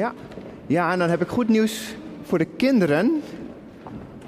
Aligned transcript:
Ja, 0.00 0.14
ja. 0.66 0.92
En 0.92 0.98
dan 0.98 1.10
heb 1.10 1.20
ik 1.20 1.28
goed 1.28 1.48
nieuws 1.48 1.94
voor 2.22 2.38
de 2.38 2.46
kinderen. 2.56 3.22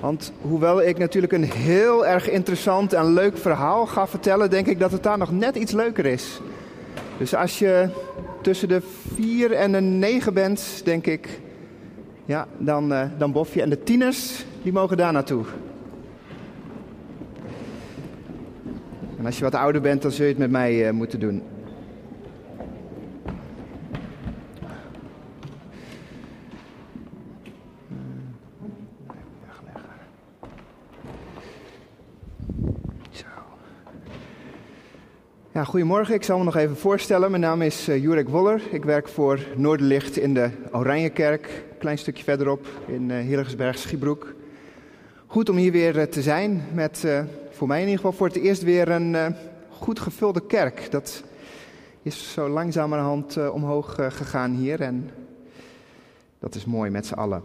Want 0.01 0.33
hoewel 0.41 0.83
ik 0.83 0.99
natuurlijk 0.99 1.33
een 1.33 1.51
heel 1.51 2.07
erg 2.07 2.31
interessant 2.31 2.93
en 2.93 3.13
leuk 3.13 3.39
verhaal 3.39 3.87
ga 3.87 4.07
vertellen, 4.07 4.51
denk 4.51 4.67
ik 4.67 4.79
dat 4.79 4.93
het 4.93 5.03
daar 5.03 5.19
nog 5.19 5.33
net 5.33 5.57
iets 5.57 5.73
leuker 5.73 6.07
is. 6.07 6.41
Dus 7.19 7.35
als 7.35 7.59
je 7.59 7.89
tussen 8.43 8.69
de 8.69 8.83
vier 9.15 9.53
en 9.53 9.73
de 9.73 9.81
negen 9.81 10.35
bent, 10.35 10.81
denk 10.85 11.07
ik, 11.07 11.41
ja, 12.25 12.47
dan, 12.59 12.93
uh, 12.93 13.03
dan 13.19 13.33
bof 13.33 13.55
je. 13.55 13.63
En 13.63 13.71
de 13.71 13.83
tieners, 13.83 14.45
die 14.63 14.73
mogen 14.73 14.97
daar 14.97 15.13
naartoe. 15.13 15.45
En 19.19 19.27
als 19.27 19.39
je 19.39 19.45
wat 19.45 19.55
ouder 19.55 19.81
bent, 19.81 20.03
dan 20.03 20.11
zul 20.11 20.25
je 20.25 20.31
het 20.31 20.41
met 20.41 20.51
mij 20.51 20.87
uh, 20.87 20.91
moeten 20.91 21.21
doen. 21.21 21.43
Goedemorgen, 35.73 36.15
ik 36.15 36.23
zal 36.23 36.39
me 36.39 36.45
nog 36.45 36.57
even 36.57 36.77
voorstellen. 36.77 37.31
Mijn 37.31 37.43
naam 37.43 37.63
is 37.63 37.89
uh, 37.89 38.03
Jurek 38.03 38.29
Woller. 38.29 38.63
Ik 38.71 38.85
werk 38.85 39.09
voor 39.09 39.41
Noorderlicht 39.57 40.17
in 40.17 40.35
de 40.35 40.51
Oranjekerk, 40.73 41.47
een 41.47 41.79
klein 41.79 41.99
stukje 41.99 42.25
verderop 42.25 42.67
in 42.87 43.09
uh, 43.09 43.19
Hillegersberg, 43.19 43.79
Schiebroek. 43.79 44.35
Goed 45.27 45.49
om 45.49 45.57
hier 45.57 45.73
weer 45.73 45.97
uh, 45.97 46.03
te 46.03 46.23
zijn 46.23 46.65
met, 46.75 47.07
voor 47.51 47.69
mij 47.69 47.81
in 47.81 47.85
ieder 47.85 48.01
geval 48.01 48.13
voor 48.13 48.27
het 48.27 48.37
eerst 48.37 48.63
weer 48.63 48.89
een 48.89 49.37
goed 49.69 50.01
gevulde 50.01 50.47
kerk. 50.47 50.91
Dat 50.91 51.23
is 52.03 52.33
zo 52.33 52.49
langzamerhand 52.49 53.51
omhoog 53.51 53.95
gegaan 53.95 54.51
hier 54.51 54.81
en 54.81 55.11
dat 56.39 56.55
is 56.55 56.65
mooi 56.65 56.91
met 56.91 57.07
z'n 57.07 57.15
allen. 57.15 57.43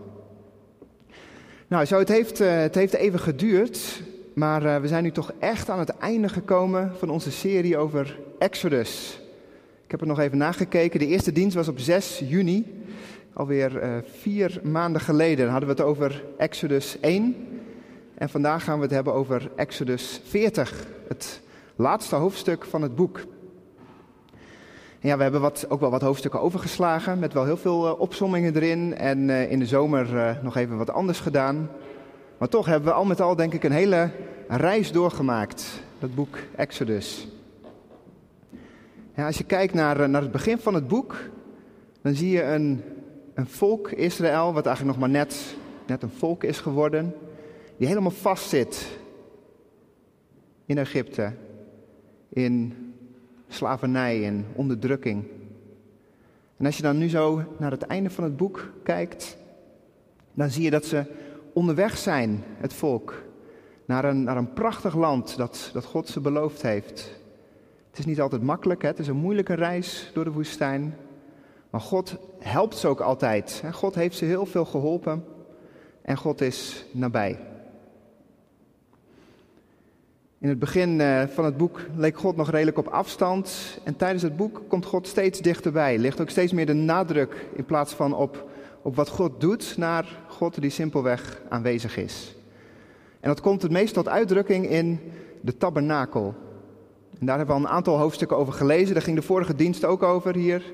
Nou, 1.67 1.85
zo 1.85 1.99
het 1.99 2.09
heeft, 2.09 2.37
het 2.37 2.75
heeft 2.75 2.93
even 2.93 3.19
geduurd 3.19 4.01
maar 4.37 4.65
uh, 4.65 4.77
we 4.77 4.87
zijn 4.87 5.03
nu 5.03 5.11
toch 5.11 5.31
echt 5.39 5.69
aan 5.69 5.79
het 5.79 5.89
einde 5.89 6.29
gekomen 6.29 6.91
van 6.97 7.09
onze 7.09 7.31
serie 7.31 7.77
over 7.77 8.19
Exodus. 8.39 9.21
Ik 9.85 9.91
heb 9.91 10.01
er 10.01 10.07
nog 10.07 10.19
even 10.19 10.37
nagekeken. 10.37 10.99
De 10.99 11.07
eerste 11.07 11.31
dienst 11.31 11.55
was 11.55 11.67
op 11.67 11.79
6 11.79 12.21
juni. 12.25 12.83
Alweer 13.33 13.83
uh, 13.83 13.89
vier 14.19 14.59
maanden 14.63 15.01
geleden 15.01 15.49
hadden 15.49 15.69
we 15.69 15.75
het 15.75 15.83
over 15.83 16.23
Exodus 16.37 16.99
1. 16.99 17.35
En 18.15 18.29
vandaag 18.29 18.63
gaan 18.63 18.77
we 18.77 18.83
het 18.83 18.93
hebben 18.93 19.13
over 19.13 19.51
Exodus 19.55 20.21
40. 20.25 20.87
Het 21.07 21.41
laatste 21.75 22.15
hoofdstuk 22.15 22.65
van 22.65 22.81
het 22.81 22.95
boek. 22.95 23.25
Ja, 24.99 25.17
we 25.17 25.23
hebben 25.23 25.41
wat, 25.41 25.65
ook 25.69 25.79
wel 25.79 25.91
wat 25.91 26.01
hoofdstukken 26.01 26.41
overgeslagen. 26.41 27.19
Met 27.19 27.33
wel 27.33 27.45
heel 27.45 27.57
veel 27.57 27.85
uh, 27.85 27.99
opsommingen 27.99 28.55
erin. 28.55 28.95
En 28.95 29.29
in 29.29 29.59
de 29.59 29.65
zomer 29.65 30.37
nog 30.43 30.55
even 30.55 30.77
wat 30.77 30.91
anders 30.91 31.19
gedaan. 31.19 31.69
Maar 32.37 32.49
toch 32.49 32.65
hebben 32.65 32.89
we 32.89 32.95
al 32.95 33.05
met 33.05 33.21
al, 33.21 33.35
denk 33.35 33.53
ik, 33.53 33.63
een 33.63 33.71
hele 33.71 34.09
reis 34.47 34.91
doorgemaakt. 34.91 35.83
Dat 35.99 36.15
boek 36.15 36.37
Exodus. 36.55 37.27
Als 39.15 39.37
je 39.37 39.43
kijkt 39.43 39.73
naar, 39.73 39.99
eh, 39.99 40.07
naar 40.07 40.21
het 40.21 40.31
begin 40.31 40.57
van 40.57 40.73
het 40.73 40.87
boek, 40.87 41.15
dan 42.01 42.13
zie 42.13 42.29
je 42.29 42.43
een, 42.43 42.83
een 43.33 43.47
volk 43.47 43.91
Israël, 43.91 44.53
wat 44.53 44.65
eigenlijk 44.65 44.97
nog 44.97 45.07
maar 45.07 45.17
net, 45.17 45.55
net 45.87 46.03
een 46.03 46.09
volk 46.09 46.43
is 46.43 46.59
geworden, 46.59 47.15
die 47.77 47.87
helemaal 47.87 48.11
vastzit 48.11 48.87
in 50.65 50.77
Egypte, 50.77 51.33
in 52.29 52.73
slavernij 53.47 54.25
en 54.25 54.45
onderdrukking. 54.55 55.23
En 56.57 56.65
als 56.65 56.77
je 56.77 56.83
dan 56.83 56.97
nu 56.97 57.09
zo 57.09 57.43
naar 57.57 57.71
het 57.71 57.81
einde 57.81 58.09
van 58.09 58.23
het 58.23 58.37
boek 58.37 58.71
kijkt, 58.83 59.37
dan 60.33 60.49
zie 60.49 60.63
je 60.63 60.69
dat 60.69 60.85
ze 60.85 61.05
onderweg 61.57 61.97
zijn, 61.97 62.43
het 62.57 62.73
volk, 62.73 63.23
naar 63.85 64.05
een, 64.05 64.23
naar 64.23 64.37
een 64.37 64.53
prachtig 64.53 64.95
land 64.95 65.37
dat, 65.37 65.69
dat 65.73 65.85
God 65.85 66.07
ze 66.07 66.19
beloofd 66.19 66.61
heeft. 66.61 67.19
Het 67.89 67.99
is 67.99 68.05
niet 68.05 68.21
altijd 68.21 68.41
makkelijk, 68.41 68.81
hè? 68.81 68.87
het 68.87 68.99
is 68.99 69.07
een 69.07 69.15
moeilijke 69.15 69.53
reis 69.53 70.11
door 70.13 70.23
de 70.23 70.31
woestijn. 70.31 70.97
Maar 71.69 71.81
God 71.81 72.17
helpt 72.39 72.77
ze 72.77 72.87
ook 72.87 72.99
altijd. 72.99 73.63
God 73.71 73.95
heeft 73.95 74.17
ze 74.17 74.25
heel 74.25 74.45
veel 74.45 74.65
geholpen 74.65 75.25
en 76.01 76.17
God 76.17 76.41
is 76.41 76.85
nabij. 76.91 77.39
In 80.39 80.49
het 80.49 80.59
begin 80.59 81.01
eh, 81.01 81.23
van 81.27 81.45
het 81.45 81.57
boek 81.57 81.81
leek 81.95 82.17
God 82.17 82.35
nog 82.35 82.49
redelijk 82.49 82.77
op 82.77 82.87
afstand. 82.87 83.79
En 83.83 83.95
tijdens 83.95 84.23
het 84.23 84.37
boek 84.37 84.61
komt 84.67 84.85
God 84.85 85.07
steeds 85.07 85.39
dichterbij. 85.39 85.97
Ligt 85.97 86.21
ook 86.21 86.29
steeds 86.29 86.51
meer 86.51 86.65
de 86.65 86.73
nadruk 86.73 87.45
in 87.55 87.65
plaats 87.65 87.93
van 87.93 88.13
op, 88.13 88.49
op 88.87 88.95
wat 88.95 89.09
God 89.09 89.41
doet, 89.41 89.77
naar 89.77 90.19
God 90.27 90.61
die 90.61 90.69
simpelweg 90.69 91.41
aanwezig 91.49 91.97
is. 91.97 92.35
En 93.19 93.29
dat 93.29 93.41
komt 93.41 93.61
het 93.61 93.71
meest 93.71 93.93
tot 93.93 94.07
uitdrukking 94.07 94.69
in 94.69 94.99
de 95.41 95.57
tabernakel. 95.57 96.35
En 97.19 97.25
daar 97.25 97.37
hebben 97.37 97.55
we 97.55 97.61
al 97.61 97.67
een 97.67 97.75
aantal 97.75 97.97
hoofdstukken 97.97 98.37
over 98.37 98.53
gelezen. 98.53 98.93
Daar 98.93 99.03
ging 99.03 99.15
de 99.15 99.23
vorige 99.23 99.55
dienst 99.55 99.85
ook 99.85 100.03
over 100.03 100.35
hier. 100.35 100.73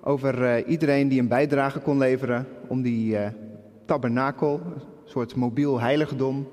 Over 0.00 0.42
uh, 0.42 0.68
iedereen 0.68 1.08
die 1.08 1.20
een 1.20 1.28
bijdrage 1.28 1.78
kon 1.78 1.98
leveren 1.98 2.46
om 2.68 2.82
die 2.82 3.12
uh, 3.12 3.26
tabernakel, 3.84 4.60
een 4.64 4.82
soort 5.04 5.34
mobiel 5.34 5.80
heiligdom, 5.80 6.48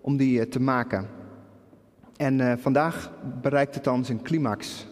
om 0.00 0.16
die 0.16 0.38
uh, 0.38 0.44
te 0.44 0.60
maken. 0.60 1.08
En 2.16 2.58
vandaag 2.58 3.12
bereikt 3.42 3.74
het 3.74 3.84
dan 3.84 4.04
zijn 4.04 4.22
climax. 4.22 4.86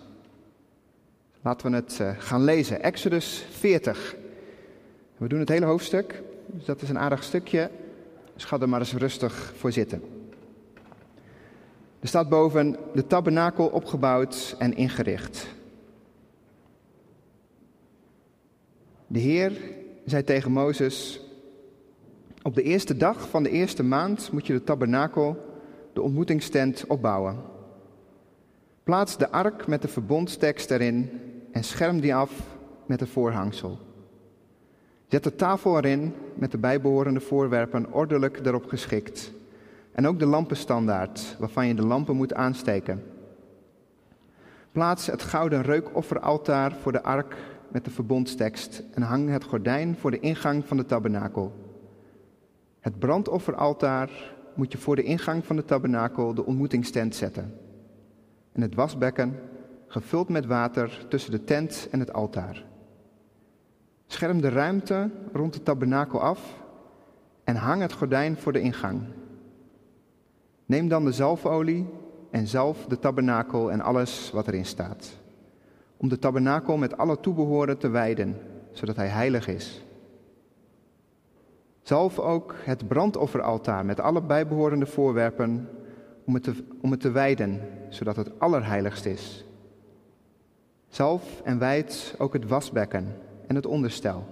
Laten 1.43 1.71
we 1.71 1.77
het 1.77 2.01
gaan 2.19 2.45
lezen. 2.45 2.83
Exodus 2.83 3.47
40. 3.51 4.17
We 5.17 5.29
doen 5.29 5.39
het 5.39 5.49
hele 5.49 5.67
hoofdstuk. 5.67 6.23
Dus 6.47 6.65
dat 6.65 6.83
is 6.83 6.89
een 6.89 6.99
aardig 6.99 7.23
stukje. 7.23 7.71
Dus 8.35 8.45
ga 8.45 8.61
er 8.61 8.69
maar 8.69 8.81
eens 8.81 8.95
rustig 8.95 9.53
voor 9.57 9.73
zitten. 9.73 10.03
Er 12.01 12.09
staat 12.09 12.29
boven 12.29 12.77
de 12.95 13.07
tabernakel 13.07 13.67
opgebouwd 13.67 14.57
en 14.59 14.77
ingericht. 14.77 15.47
De 19.07 19.19
Heer 19.19 19.53
zei 20.05 20.25
tegen 20.25 20.53
Mozes: 20.53 21.21
Op 22.43 22.55
de 22.55 22.63
eerste 22.63 22.97
dag 22.97 23.29
van 23.29 23.43
de 23.43 23.51
eerste 23.51 23.83
maand 23.83 24.33
moet 24.33 24.47
je 24.47 24.53
de 24.53 24.65
tabernakel, 24.65 25.37
de 25.93 26.03
ontmoetingstent, 26.03 26.85
opbouwen. 26.87 27.37
Plaats 28.83 29.19
de 29.19 29.31
ark 29.31 29.67
met 29.67 29.83
de 29.83 29.89
verbondstekst 29.89 30.71
erin 30.71 31.11
en 31.53 31.65
scherm 31.65 32.01
die 32.01 32.15
af 32.15 32.33
met 32.87 33.01
het 33.01 33.09
voorhangsel. 33.09 33.79
Zet 35.09 35.25
de 35.25 35.35
tafel 35.35 35.77
erin 35.77 36.15
met 36.35 36.51
de 36.51 36.59
bijbehorende 36.59 37.21
voorwerpen 37.21 37.93
ordelijk 37.93 38.41
erop 38.47 38.67
geschikt. 38.67 39.33
En 39.93 40.07
ook 40.07 40.19
de 40.19 40.27
lampenstandaard 40.27 41.37
waarvan 41.39 41.67
je 41.67 41.75
de 41.75 41.87
lampen 41.87 42.17
moet 42.17 42.35
aansteken. 42.35 43.03
Plaats 44.73 45.07
het 45.07 45.23
gouden 45.23 45.63
reukofferaltaar 45.63 46.73
voor 46.83 46.93
de 46.93 47.03
ark 47.03 47.37
met 47.69 47.85
de 47.85 47.91
verbondstekst 47.91 48.83
en 48.95 49.03
hang 49.03 49.31
het 49.31 49.45
gordijn 49.45 49.97
voor 49.97 50.11
de 50.11 50.21
ingang 50.21 50.67
van 50.67 50.77
de 50.77 50.85
tabernakel. 50.85 51.53
Het 52.81 52.99
brandofferaltaar 52.99 54.35
moet 54.55 54.73
je 54.73 54.79
voor 54.79 54.97
de 54.97 55.03
ingang 55.03 55.45
van 55.45 55.57
de 55.57 55.65
tabernakel 55.65 56.35
de 56.35 56.45
ontmoetingstent 56.45 57.15
zetten. 57.15 57.55
En 58.53 58.61
het 58.61 58.75
wasbekken 58.75 59.39
gevuld 59.87 60.29
met 60.29 60.47
water 60.47 61.07
tussen 61.09 61.31
de 61.31 61.45
tent 61.45 61.89
en 61.91 62.01
het 62.01 62.13
altaar. 62.13 62.65
Scherm 64.07 64.41
de 64.41 64.49
ruimte 64.49 65.11
rond 65.33 65.53
de 65.53 65.63
tabernakel 65.63 66.21
af 66.21 66.63
en 67.45 67.57
hang 67.57 67.83
het 67.83 67.93
gordijn 67.93 68.37
voor 68.37 68.53
de 68.53 68.61
ingang. 68.61 69.03
Neem 70.67 70.89
dan 70.89 71.05
de 71.05 71.13
zalfolie 71.13 71.87
en 72.31 72.47
zalf 72.47 72.85
de 72.87 72.99
tabernakel 72.99 73.71
en 73.71 73.81
alles 73.81 74.31
wat 74.31 74.47
erin 74.47 74.65
staat. 74.65 75.19
Om 75.97 76.09
de 76.09 76.19
tabernakel 76.19 76.77
met 76.77 76.97
alle 76.97 77.21
toebehoren 77.21 77.79
te 77.79 77.89
wijden, 77.89 78.37
zodat 78.73 78.97
hij 78.97 79.07
heilig 79.09 79.49
is. 79.49 79.85
Zalf 81.83 82.19
ook 82.19 82.55
het 82.59 82.89
brandofferaltaar 82.89 83.85
met 83.85 84.01
alle 84.01 84.23
bijbehorende 84.23 84.87
voorwerpen 84.87 85.69
om 86.25 86.35
het, 86.35 86.43
te, 86.43 86.65
om 86.81 86.91
het 86.91 87.01
te 87.01 87.11
wijden, 87.11 87.61
zodat 87.89 88.17
het 88.17 88.41
allerheiligst 88.41 89.07
is. 89.07 89.45
Zalf 90.89 91.41
en 91.45 91.59
wijd 91.59 92.15
ook 92.19 92.33
het 92.33 92.47
wasbekken 92.47 93.15
en 93.47 93.55
het 93.55 93.67
onderstel. 93.67 94.27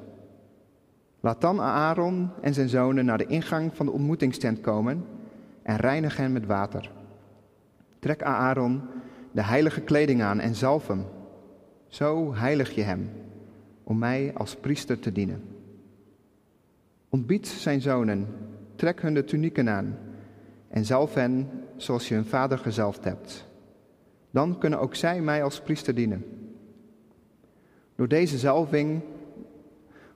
Laat 1.21 1.41
dan 1.41 1.61
Aaron 1.61 2.31
en 2.41 2.55
zijn 2.55 2.69
zonen 2.69 3.05
naar 3.05 3.19
de 3.19 3.27
ingang 3.27 3.75
van 3.75 3.87
de 3.87 3.93
ontmoetingstent 3.93 4.61
komen 4.61 5.05
en 5.63 5.77
reinig 5.77 6.17
hen 6.17 6.33
met 6.33 6.47
water. 6.47 6.91
Trek 7.99 8.23
Aaron 8.23 8.83
de 9.33 9.43
heilige 9.43 9.81
kleding 9.81 10.23
aan 10.23 10.41
en 10.41 10.55
zalf 10.55 10.87
hem. 10.87 11.05
Zo 11.87 12.35
heilig 12.35 12.71
je 12.75 12.83
hem, 12.83 13.11
om 13.85 13.99
mij 13.99 14.33
als 14.35 14.57
priester 14.57 14.99
te 14.99 15.13
dienen. 15.13 15.43
Ontbied 17.09 17.47
zijn 17.47 17.81
zonen, 17.81 18.27
trek 18.75 19.03
hun 19.03 19.15
de 19.15 19.25
tunieken 19.25 19.69
aan 19.69 19.99
en 20.69 20.85
zalf 20.85 21.15
hen 21.15 21.51
zoals 21.77 22.09
je 22.09 22.15
hun 22.15 22.25
vader 22.25 22.59
gezalfd 22.59 23.05
hebt. 23.05 23.47
Dan 24.31 24.59
kunnen 24.59 24.81
ook 24.81 24.95
zij 24.95 25.21
mij 25.21 25.43
als 25.43 25.61
priester 25.61 25.95
dienen. 25.95 26.25
Door 27.97 28.09
deze 28.09 28.39
zalving 28.39 29.03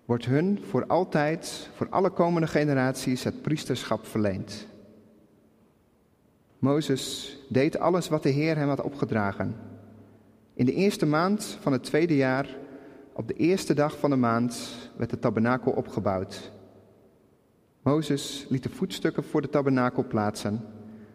wordt 0.05 0.25
hun 0.25 0.59
voor 0.69 0.87
altijd, 0.87 1.71
voor 1.75 1.87
alle 1.91 2.11
komende 2.11 2.47
generaties, 2.47 3.25
het 3.25 3.43
priesterschap 3.43 4.07
verleend. 4.07 4.67
Mozes 6.59 7.37
deed 7.49 7.79
alles 7.79 8.09
wat 8.09 8.23
de 8.23 8.29
Heer 8.29 8.57
hem 8.57 8.69
had 8.69 8.83
opgedragen. 8.83 9.55
In 10.55 10.67
de 10.67 10.75
eerste 10.75 11.07
maand 11.07 11.59
van 11.61 11.73
het 11.73 11.83
tweede 11.85 12.17
jaar, 12.17 12.57
op 13.13 13.29
de 13.29 13.35
eerste 13.35 13.75
dag 13.75 13.99
van 13.99 14.11
de 14.11 14.17
maand, 14.17 14.77
werd 14.97 15.11
de 15.11 15.19
tabernakel 15.19 15.73
opgebouwd. 15.73 16.53
Mozes 17.83 18.47
liet 18.49 18.63
de 18.63 18.69
voetstukken 18.69 19.25
voor 19.25 19.43
de 19.43 19.49
tabernakel 19.49 20.05
plaatsen. 20.07 20.61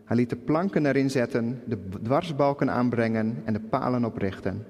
Hij 0.06 0.16
liet 0.16 0.30
de 0.30 0.36
planken 0.36 0.86
erin 0.86 1.10
zetten, 1.10 1.62
de 1.66 1.90
dwarsbalken 2.02 2.72
aanbrengen 2.72 3.42
en 3.46 3.54
de 3.54 3.60
palen 3.60 4.06
oprichten. 4.06 4.66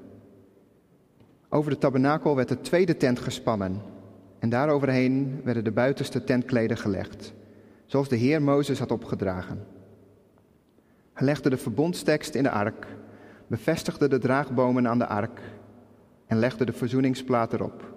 Over 1.53 1.71
de 1.71 1.77
tabernakel 1.77 2.35
werd 2.35 2.47
de 2.47 2.61
tweede 2.61 2.97
tent 2.97 3.19
gespannen 3.19 3.81
en 4.39 4.49
daaroverheen 4.49 5.41
werden 5.43 5.63
de 5.63 5.71
buitenste 5.71 6.23
tentkleden 6.23 6.77
gelegd, 6.77 7.33
zoals 7.85 8.09
de 8.09 8.15
Heer 8.15 8.41
Mozes 8.41 8.79
had 8.79 8.91
opgedragen. 8.91 9.65
Hij 11.13 11.25
legde 11.25 11.49
de 11.49 11.57
verbondstekst 11.57 12.35
in 12.35 12.43
de 12.43 12.49
ark, 12.49 12.87
bevestigde 13.47 14.07
de 14.07 14.17
draagbomen 14.17 14.87
aan 14.87 14.97
de 14.97 15.07
ark 15.07 15.41
en 16.27 16.37
legde 16.37 16.65
de 16.65 16.73
verzoeningsplaat 16.73 17.53
erop. 17.53 17.93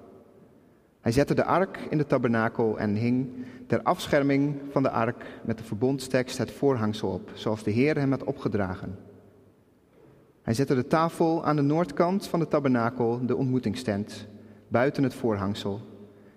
Hij 1.01 1.13
zette 1.13 1.35
de 1.35 1.45
ark 1.45 1.79
in 1.91 1.99
de 1.99 2.07
tabernakel 2.07 2.79
en 2.79 2.95
hing 2.95 3.47
ter 3.67 3.83
afscherming 3.83 4.61
van 4.71 4.83
de 4.83 4.91
ark 4.91 5.25
met 5.45 5.59
de 5.59 5.65
verbondstekst 5.65 6.39
het 6.39 6.51
voorhangsel 6.51 7.09
op, 7.09 7.31
zoals 7.35 7.63
de 7.63 7.71
Heer 7.71 7.99
hem 7.99 8.11
had 8.11 8.25
opgedragen. 8.25 8.99
Hij 10.47 10.55
zette 10.55 10.75
de 10.75 10.87
tafel 10.87 11.45
aan 11.45 11.57
de 11.57 11.63
noordkant 11.63 12.27
van 12.27 12.39
de 12.39 12.49
tabernakel, 12.49 13.27
de 13.27 13.37
ontmoetingstent, 13.37 14.27
buiten 14.69 15.03
het 15.03 15.15
voorhangsel, 15.15 15.81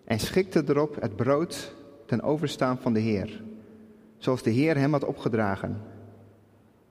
en 0.04 0.20
schikte 0.20 0.64
erop 0.68 1.02
het 1.02 1.16
brood 1.16 1.76
ten 2.06 2.22
overstaan 2.22 2.78
van 2.78 2.94
de 2.94 3.00
Heer, 3.00 3.44
zoals 4.18 4.44
de 4.44 4.50
Heer 4.50 4.78
hem 4.78 4.92
had 4.92 5.06
opgedragen. 5.06 5.82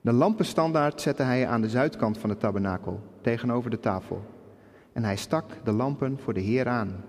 De 0.01 0.13
lampenstandaard 0.13 1.01
zette 1.01 1.23
hij 1.23 1.47
aan 1.47 1.61
de 1.61 1.69
zuidkant 1.69 2.17
van 2.17 2.29
de 2.29 2.37
tabernakel, 2.37 3.01
tegenover 3.21 3.69
de 3.69 3.79
tafel. 3.79 4.23
En 4.93 5.03
hij 5.03 5.15
stak 5.15 5.45
de 5.63 5.71
lampen 5.71 6.19
voor 6.19 6.33
de 6.33 6.39
Heer 6.39 6.67
aan, 6.67 7.03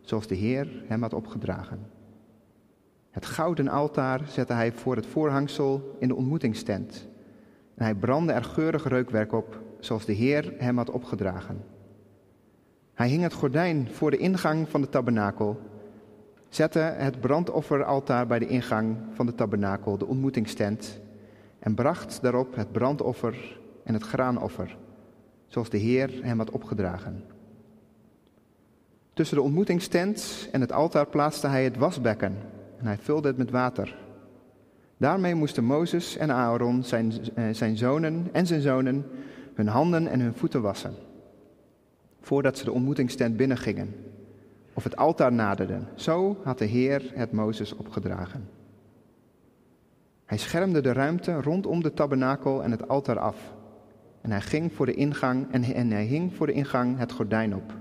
zoals 0.00 0.26
de 0.26 0.34
Heer 0.34 0.84
hem 0.86 1.02
had 1.02 1.14
opgedragen. 1.14 1.86
Het 3.10 3.26
gouden 3.26 3.68
altaar 3.68 4.20
zette 4.28 4.52
hij 4.52 4.72
voor 4.72 4.96
het 4.96 5.06
voorhangsel 5.06 5.96
in 5.98 6.08
de 6.08 6.14
ontmoetingstent. 6.14 7.12
En 7.74 7.84
hij 7.84 7.94
brandde 7.94 8.32
er 8.32 8.44
geurig 8.44 8.88
reukwerk 8.88 9.32
op, 9.32 9.62
zoals 9.80 10.04
de 10.04 10.12
Heer 10.12 10.54
hem 10.58 10.76
had 10.76 10.90
opgedragen. 10.90 11.64
Hij 12.94 13.08
hing 13.08 13.22
het 13.22 13.32
gordijn 13.32 13.88
voor 13.90 14.10
de 14.10 14.16
ingang 14.16 14.68
van 14.68 14.80
de 14.80 14.88
tabernakel, 14.88 15.60
zette 16.48 16.78
het 16.78 17.20
brandofferaltaar 17.20 18.26
bij 18.26 18.38
de 18.38 18.46
ingang 18.46 18.96
van 19.10 19.26
de 19.26 19.34
tabernakel, 19.34 19.98
de 19.98 20.06
ontmoetingstent, 20.06 21.00
en 21.58 21.74
bracht 21.74 22.22
daarop 22.22 22.54
het 22.54 22.72
brandoffer 22.72 23.60
en 23.84 23.94
het 23.94 24.02
graanoffer, 24.02 24.76
zoals 25.46 25.70
de 25.70 25.78
Heer 25.78 26.20
hem 26.22 26.38
had 26.38 26.50
opgedragen. 26.50 27.24
Tussen 29.12 29.36
de 29.36 29.42
ontmoetingstent 29.42 30.48
en 30.52 30.60
het 30.60 30.72
altaar 30.72 31.06
plaatste 31.06 31.46
hij 31.46 31.64
het 31.64 31.76
wasbekken 31.76 32.36
en 32.78 32.86
hij 32.86 32.98
vulde 32.98 33.28
het 33.28 33.36
met 33.36 33.50
water. 33.50 34.03
Daarmee 35.04 35.34
moesten 35.34 35.64
Mozes 35.64 36.16
en 36.16 36.30
Aaron, 36.30 36.82
zijn, 36.84 37.12
eh, 37.34 37.44
zijn 37.52 37.76
zonen 37.76 38.28
en 38.32 38.46
zijn 38.46 38.60
zonen, 38.60 39.04
hun 39.54 39.68
handen 39.68 40.06
en 40.06 40.20
hun 40.20 40.34
voeten 40.34 40.62
wassen. 40.62 40.94
Voordat 42.20 42.58
ze 42.58 42.64
de 42.64 42.72
ontmoetingstent 42.72 43.36
binnengingen 43.36 43.94
of 44.72 44.84
het 44.84 44.96
altaar 44.96 45.32
naderden. 45.32 45.88
Zo 45.94 46.36
had 46.42 46.58
de 46.58 46.64
Heer 46.64 47.12
het 47.14 47.32
Mozes 47.32 47.76
opgedragen. 47.76 48.48
Hij 50.24 50.38
schermde 50.38 50.80
de 50.80 50.92
ruimte 50.92 51.40
rondom 51.40 51.82
de 51.82 51.94
tabernakel 51.94 52.62
en 52.62 52.70
het 52.70 52.88
altaar 52.88 53.18
af. 53.18 53.36
En 54.20 54.30
hij 54.30 54.40
ging 54.40 54.72
voor 54.72 54.86
de 54.86 54.94
ingang 54.94 55.52
en, 55.52 55.62
en 55.62 55.90
hij 55.90 56.04
hing 56.04 56.34
voor 56.34 56.46
de 56.46 56.52
ingang 56.52 56.98
het 56.98 57.12
gordijn 57.12 57.54
op. 57.54 57.74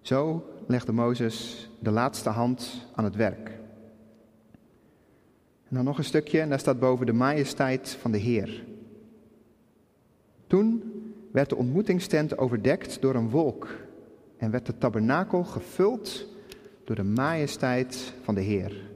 Zo 0.00 0.44
legde 0.66 0.92
Mozes 0.92 1.70
de 1.78 1.90
laatste 1.90 2.28
hand 2.28 2.86
aan 2.94 3.04
het 3.04 3.16
werk. 3.16 3.57
En 5.68 5.74
dan 5.74 5.84
nog 5.84 5.98
een 5.98 6.04
stukje 6.04 6.40
en 6.40 6.48
daar 6.48 6.58
staat 6.58 6.78
boven 6.78 7.06
de 7.06 7.12
majesteit 7.12 7.90
van 8.00 8.12
de 8.12 8.18
Heer. 8.18 8.64
Toen 10.46 10.82
werd 11.32 11.48
de 11.48 11.56
ontmoetingstent 11.56 12.38
overdekt 12.38 13.00
door 13.00 13.14
een 13.14 13.30
wolk 13.30 13.68
en 14.36 14.50
werd 14.50 14.66
de 14.66 14.78
tabernakel 14.78 15.44
gevuld 15.44 16.26
door 16.84 16.96
de 16.96 17.04
majesteit 17.04 18.14
van 18.22 18.34
de 18.34 18.40
Heer. 18.40 18.90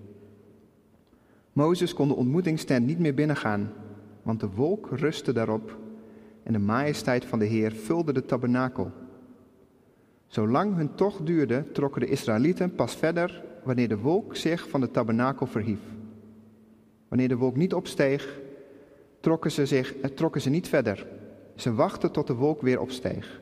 Mozes 1.53 1.95
kon 1.95 2.09
de 2.09 2.15
ontmoetingstent 2.15 2.87
niet 2.87 2.99
meer 2.99 3.15
binnengaan, 3.15 3.73
want 4.23 4.41
de 4.41 4.51
wolk 4.51 4.89
rustte 4.91 5.33
daarop 5.33 5.79
en 6.43 6.53
de 6.53 6.59
majesteit 6.59 7.25
van 7.25 7.39
de 7.39 7.45
Heer 7.45 7.73
vulde 7.73 8.13
de 8.13 8.25
tabernakel. 8.25 8.91
Zolang 10.27 10.77
hun 10.77 10.95
tocht 10.95 11.27
duurde, 11.27 11.65
trokken 11.73 12.01
de 12.01 12.07
Israëlieten 12.07 12.75
pas 12.75 12.95
verder 12.95 13.45
wanneer 13.65 13.89
de 13.89 13.99
wolk 13.99 14.37
zich 14.37 14.69
van 14.69 14.81
de 14.81 14.91
tabernakel 14.91 15.47
verhief. 15.47 15.81
Wanneer 17.13 17.31
de 17.31 17.37
wolk 17.37 17.57
niet 17.57 17.75
opsteeg, 17.75 18.41
trokken 19.21 19.51
ze, 19.51 19.67
zich, 19.67 19.97
eh, 19.97 20.11
trokken 20.11 20.41
ze 20.41 20.51
niet 20.51 20.69
verder. 20.69 21.07
Ze 21.55 21.75
wachten 21.75 22.13
tot 22.13 22.27
de 22.27 22.35
wolk 22.35 22.63
weer 22.63 22.81
opsteeg. 22.81 23.41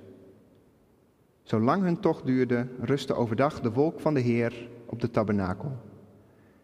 Zolang 1.42 1.82
hun 1.82 2.00
tocht 2.00 2.26
duurde, 2.26 2.66
rustte 2.80 3.14
overdag 3.14 3.60
de 3.60 3.72
wolk 3.72 4.00
van 4.00 4.14
de 4.14 4.20
Heer 4.20 4.68
op 4.86 5.00
de 5.00 5.10
tabernakel. 5.10 5.72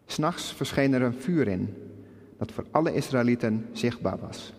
S'nachts 0.05 0.53
verscheen 0.53 0.93
er 0.93 1.01
een 1.01 1.13
vuur 1.13 1.47
in, 1.47 1.73
dat 2.37 2.51
voor 2.51 2.65
alle 2.71 2.93
Israëlieten 2.93 3.65
zichtbaar 3.71 4.19
was. 4.19 4.53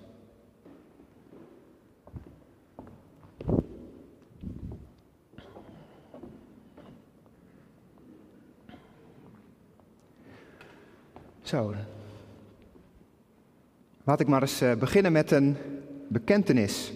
Zo. 11.42 11.74
Laat 14.08 14.20
ik 14.20 14.28
maar 14.28 14.40
eens 14.40 14.60
eh, 14.60 14.74
beginnen 14.74 15.12
met 15.12 15.30
een 15.30 15.56
bekentenis. 16.06 16.92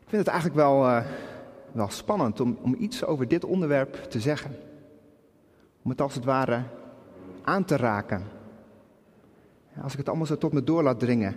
Ik 0.00 0.08
vind 0.08 0.22
het 0.22 0.26
eigenlijk 0.26 0.56
wel, 0.56 0.84
uh, 0.84 1.04
wel 1.72 1.90
spannend 1.90 2.40
om, 2.40 2.58
om 2.62 2.76
iets 2.78 3.04
over 3.04 3.28
dit 3.28 3.44
onderwerp 3.44 3.94
te 3.94 4.20
zeggen. 4.20 4.56
Om 5.82 5.90
het 5.90 6.00
als 6.00 6.14
het 6.14 6.24
ware 6.24 6.62
aan 7.42 7.64
te 7.64 7.76
raken. 7.76 8.22
Als 9.82 9.92
ik 9.92 9.98
het 9.98 10.08
allemaal 10.08 10.26
zo 10.26 10.38
tot 10.38 10.52
me 10.52 10.64
door 10.64 10.82
laat 10.82 10.98
dringen. 10.98 11.36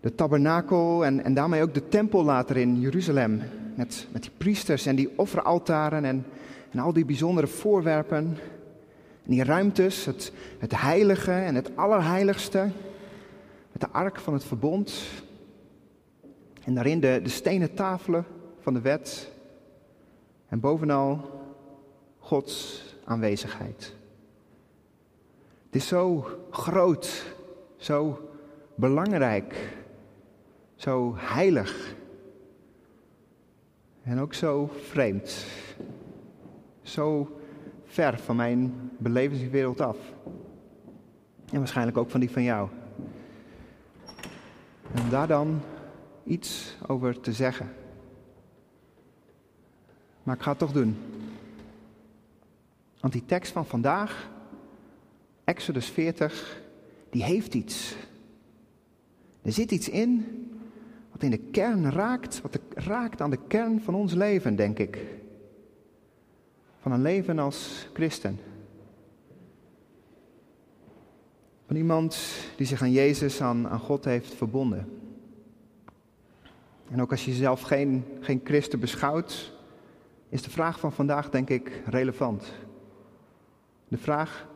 De 0.00 0.14
tabernakel 0.14 1.04
en, 1.04 1.24
en 1.24 1.34
daarmee 1.34 1.62
ook 1.62 1.74
de 1.74 1.88
tempel 1.88 2.24
later 2.24 2.56
in 2.56 2.80
Jeruzalem. 2.80 3.42
Met, 3.76 4.08
met 4.12 4.22
die 4.22 4.32
priesters 4.36 4.86
en 4.86 4.96
die 4.96 5.18
offeraltaren 5.18 6.04
en, 6.04 6.24
en 6.70 6.78
al 6.78 6.92
die 6.92 7.04
bijzondere 7.04 7.46
voorwerpen. 7.46 8.36
En 9.30 9.36
die 9.36 9.44
ruimtes, 9.44 10.04
het, 10.04 10.32
het 10.58 10.80
heilige 10.80 11.32
en 11.32 11.54
het 11.54 11.76
allerheiligste. 11.76 12.70
Met 13.72 13.80
de 13.80 13.88
ark 13.88 14.18
van 14.18 14.32
het 14.32 14.44
verbond. 14.44 15.02
En 16.64 16.74
daarin 16.74 17.00
de, 17.00 17.20
de 17.22 17.28
stenen 17.28 17.74
tafelen 17.74 18.24
van 18.60 18.74
de 18.74 18.80
wet. 18.80 19.32
En 20.48 20.60
bovenal 20.60 21.30
Gods 22.18 22.82
aanwezigheid. 23.04 23.94
Het 25.64 25.74
is 25.74 25.86
zo 25.86 26.26
groot, 26.50 27.34
zo 27.76 28.30
belangrijk, 28.74 29.76
zo 30.74 31.14
heilig. 31.16 31.94
En 34.02 34.20
ook 34.20 34.34
zo 34.34 34.70
vreemd. 34.88 35.44
Zo 36.82 37.39
ver 37.90 38.18
van 38.18 38.36
mijn 38.36 38.90
belevingswereld 38.98 39.80
af. 39.80 39.96
En 41.52 41.58
waarschijnlijk 41.58 41.96
ook 41.96 42.10
van 42.10 42.20
die 42.20 42.30
van 42.30 42.42
jou. 42.42 42.68
En 44.94 45.10
daar 45.10 45.26
dan 45.26 45.60
iets 46.24 46.76
over 46.86 47.20
te 47.20 47.32
zeggen. 47.32 47.72
Maar 50.22 50.36
ik 50.36 50.42
ga 50.42 50.50
het 50.50 50.58
toch 50.58 50.72
doen. 50.72 50.96
Want 53.00 53.12
die 53.12 53.24
tekst 53.24 53.52
van 53.52 53.66
vandaag, 53.66 54.30
Exodus 55.44 55.88
40, 55.88 56.62
die 57.10 57.24
heeft 57.24 57.54
iets. 57.54 57.96
Er 59.42 59.52
zit 59.52 59.70
iets 59.70 59.88
in 59.88 60.24
wat 61.10 61.22
in 61.22 61.30
de 61.30 61.50
kern 61.50 61.90
raakt, 61.90 62.40
wat 62.40 62.58
raakt 62.74 63.20
aan 63.20 63.30
de 63.30 63.46
kern 63.46 63.80
van 63.80 63.94
ons 63.94 64.12
leven, 64.12 64.56
denk 64.56 64.78
ik. 64.78 65.19
Van 66.80 66.92
een 66.92 67.02
leven 67.02 67.38
als 67.38 67.88
christen. 67.92 68.38
Van 71.66 71.76
iemand 71.76 72.18
die 72.56 72.66
zich 72.66 72.82
aan 72.82 72.92
Jezus, 72.92 73.40
aan, 73.40 73.68
aan 73.68 73.78
God 73.78 74.04
heeft 74.04 74.34
verbonden. 74.34 74.98
En 76.90 77.00
ook 77.00 77.10
als 77.10 77.24
je 77.24 77.30
jezelf 77.30 77.60
geen, 77.60 78.04
geen 78.20 78.40
christen 78.44 78.80
beschouwt, 78.80 79.52
is 80.28 80.42
de 80.42 80.50
vraag 80.50 80.80
van 80.80 80.92
vandaag 80.92 81.30
denk 81.30 81.48
ik 81.50 81.82
relevant. 81.86 82.52
De 83.88 83.98
vraag, 83.98 84.48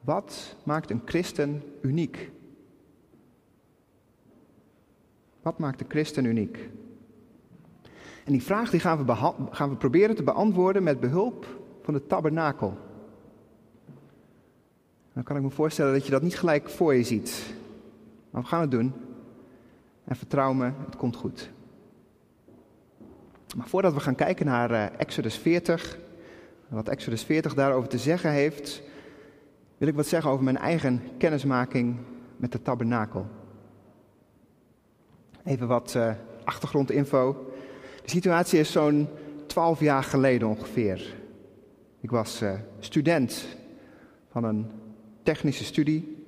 wat 0.00 0.56
maakt 0.62 0.90
een 0.90 1.02
christen 1.04 1.62
uniek? 1.80 2.30
Wat 5.42 5.58
maakt 5.58 5.78
de 5.78 5.84
christen 5.88 6.24
uniek? 6.24 6.70
En 8.24 8.32
die 8.32 8.42
vraag 8.42 8.70
die 8.70 8.80
gaan, 8.80 9.06
we 9.06 9.14
gaan 9.50 9.70
we 9.70 9.76
proberen 9.76 10.16
te 10.16 10.22
beantwoorden 10.22 10.82
met 10.82 11.00
behulp 11.00 11.62
van 11.84 11.94
de 11.94 12.06
tabernakel. 12.06 12.76
Dan 15.12 15.22
kan 15.22 15.36
ik 15.36 15.42
me 15.42 15.50
voorstellen 15.50 15.92
dat 15.92 16.04
je 16.04 16.10
dat 16.10 16.22
niet 16.22 16.38
gelijk 16.38 16.68
voor 16.68 16.94
je 16.94 17.02
ziet. 17.02 17.54
Maar 18.30 18.42
we 18.42 18.48
gaan 18.48 18.60
het 18.60 18.70
doen. 18.70 18.92
En 20.04 20.16
vertrouw 20.16 20.52
me, 20.52 20.70
het 20.84 20.96
komt 20.96 21.16
goed. 21.16 21.50
Maar 23.56 23.68
voordat 23.68 23.94
we 23.94 24.00
gaan 24.00 24.14
kijken 24.14 24.46
naar 24.46 24.70
uh, 24.70 25.00
Exodus 25.00 25.38
40, 25.38 25.98
wat 26.68 26.88
Exodus 26.88 27.22
40 27.22 27.54
daarover 27.54 27.88
te 27.88 27.98
zeggen 27.98 28.30
heeft, 28.30 28.82
wil 29.76 29.88
ik 29.88 29.94
wat 29.94 30.06
zeggen 30.06 30.30
over 30.30 30.44
mijn 30.44 30.58
eigen 30.58 31.02
kennismaking 31.18 31.96
met 32.36 32.52
de 32.52 32.62
tabernakel. 32.62 33.26
Even 35.44 35.66
wat 35.66 35.94
uh, 35.96 36.12
achtergrondinfo. 36.44 37.52
De 38.02 38.10
situatie 38.10 38.58
is 38.58 38.72
zo'n 38.72 39.08
12 39.46 39.80
jaar 39.80 40.02
geleden 40.02 40.48
ongeveer. 40.48 41.22
Ik 42.04 42.10
was 42.10 42.42
uh, 42.42 42.52
student 42.78 43.46
van 44.30 44.44
een 44.44 44.66
technische 45.22 45.64
studie, 45.64 46.26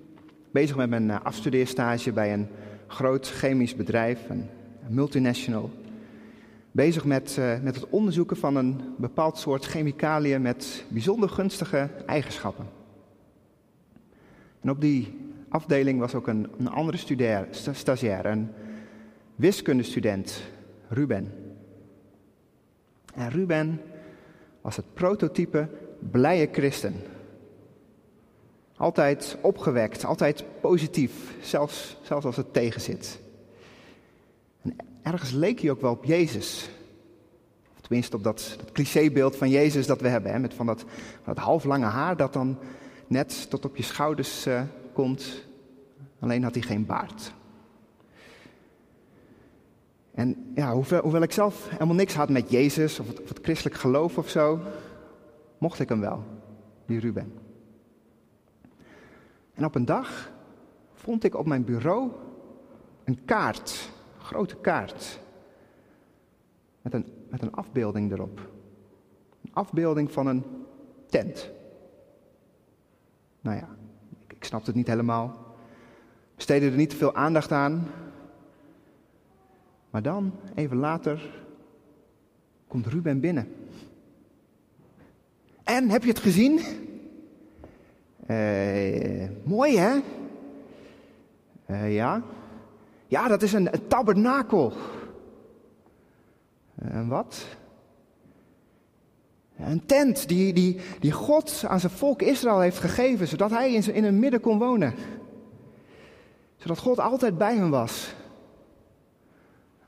bezig 0.51 0.77
met 0.77 0.89
mijn 0.89 1.11
afstudeerstage 1.11 2.13
bij 2.13 2.33
een 2.33 2.49
groot 2.87 3.29
chemisch 3.29 3.77
bedrijf, 3.77 4.29
een, 4.29 4.49
multinational 4.89 5.71
bezig 6.71 7.05
met, 7.05 7.37
uh, 7.39 7.61
met 7.63 7.75
het 7.75 7.89
onderzoeken 7.89 8.37
van 8.37 8.57
een 8.57 8.81
bepaald 8.97 9.39
soort 9.39 9.65
chemicaliën 9.65 10.43
met 10.43 10.85
bijzonder 10.89 11.29
gunstige 11.29 11.91
eigenschappen. 12.07 12.67
En 14.61 14.71
op 14.71 14.81
die 14.81 15.19
afdeling 15.49 15.99
was 15.99 16.15
ook 16.15 16.27
een, 16.27 16.49
een 16.59 16.69
andere 16.69 16.97
studeer, 16.97 17.49
stagiair, 17.51 18.27
een 18.27 18.49
wiskundestudent, 19.35 20.43
Ruben. 20.89 21.33
En 23.15 23.31
Ruben 23.31 23.81
was 24.67 24.77
het 24.77 24.95
prototype 24.95 25.69
blije 25.99 26.49
christen. 26.53 26.95
Altijd 28.77 29.37
opgewekt, 29.41 30.05
altijd 30.05 30.45
positief, 30.61 31.13
zelfs, 31.41 31.97
zelfs 32.03 32.27
als 32.27 32.37
het 32.37 32.53
tegenzit. 32.53 33.21
En 34.63 34.77
ergens 35.03 35.31
leek 35.31 35.61
hij 35.61 35.71
ook 35.71 35.81
wel 35.81 35.91
op 35.91 36.05
Jezus. 36.05 36.69
Of 37.75 37.81
tenminste 37.81 38.17
op 38.17 38.23
dat, 38.23 38.57
clichébeeld 38.73 39.37
van 39.37 39.51
Jezus 39.51 39.87
dat 39.87 40.01
we 40.01 40.09
hebben. 40.09 40.33
Hè, 40.33 40.39
met 40.39 40.55
van 40.55 40.67
dat, 40.67 40.81
van 41.23 41.35
dat 41.35 41.45
halflange 41.45 41.85
haar 41.85 42.17
dat 42.17 42.33
dan 42.33 42.59
net 43.07 43.51
tot 43.51 43.65
op 43.65 43.77
je 43.77 43.83
schouders 43.83 44.47
uh, 44.47 44.63
komt. 44.93 45.45
Alleen 46.19 46.43
had 46.43 46.55
hij 46.55 46.63
geen 46.63 46.87
baard. 46.87 47.33
En 50.17 50.53
ja, 50.55 50.73
hoewel, 50.73 51.03
hoewel, 51.03 51.23
ik 51.23 51.33
zelf 51.33 51.69
helemaal 51.71 51.95
niks 51.95 52.15
had 52.15 52.29
met 52.29 52.51
Jezus 52.51 53.01
of 53.01 53.07
het, 53.07 53.39
christelijk 53.43 53.77
geloof 53.77 54.19
of 54.19 54.29
zo, 54.29 54.61
mocht 55.59 55.81
ik 55.81 55.89
hem 55.89 56.01
wel, 56.01 56.25
die 56.87 57.01
Ruben. 57.01 57.33
En 59.55 59.65
op 59.65 59.75
een 59.75 59.85
dag 59.85 60.31
vond 60.95 61.25
ik 61.25 61.35
op 61.35 61.47
mijn 61.47 61.65
bureau 61.65 62.11
een 63.05 63.25
kaart 63.25 63.91
grote 64.19 64.57
kaart. 64.57 65.21
Met 66.83 66.95
een, 66.95 67.07
met 67.31 67.43
een 67.43 67.53
afbeelding 67.53 68.13
erop. 68.13 68.41
Een 69.45 69.55
afbeelding 69.55 70.13
van 70.13 70.27
een 70.27 70.45
tent. 71.07 71.51
Nou 73.41 73.57
ja, 73.57 73.69
ik, 74.27 74.33
ik 74.33 74.45
snapte 74.45 74.67
het 74.67 74.77
niet 74.77 74.87
helemaal. 74.87 75.55
Besteedde 76.35 76.67
er 76.71 76.77
niet 76.77 76.91
te 76.91 76.97
veel 76.97 77.15
aandacht 77.15 77.53
aan. 77.53 77.87
Maar 79.97 80.05
dan, 80.05 80.33
even 80.55 80.77
later, 80.77 81.31
komt 82.69 82.87
Ruben 82.87 83.21
binnen. 83.21 83.49
En, 85.65 85.89
heb 85.89 86.03
je 86.03 86.09
het 86.09 86.19
gezien? 86.19 86.61
Uh, 88.31 89.29
mooi 89.45 89.79
hè? 89.79 89.99
Uh, 91.71 91.95
ja. 91.95 92.23
Ja, 93.07 93.29
dat 93.29 93.43
is 93.43 93.53
een, 93.53 93.71
tabernakel. 93.89 94.73
En 96.75 97.09
wat? 97.09 97.47
Een 99.59 99.87
tent 99.87 100.29
die, 100.29 100.53
die, 100.53 100.81
die 101.01 101.13
God 101.13 101.65
aan 101.67 101.81
zijn 101.81 101.93
volk 101.93 102.23
Israël 102.23 102.61
heeft 102.61 102.79
gegeven, 102.79 103.29
zodat 103.29 103.51
hij 103.51 103.73
in, 103.73 103.95
in 103.95 104.05
hun 104.05 104.19
midden 104.19 104.41
kon 104.41 104.59
wonen. 104.59 104.95
Zodat 106.57 106.79
God 106.79 106.99
altijd 107.01 107.39
bij 107.39 107.57
hem 107.57 107.71
was. 107.71 108.15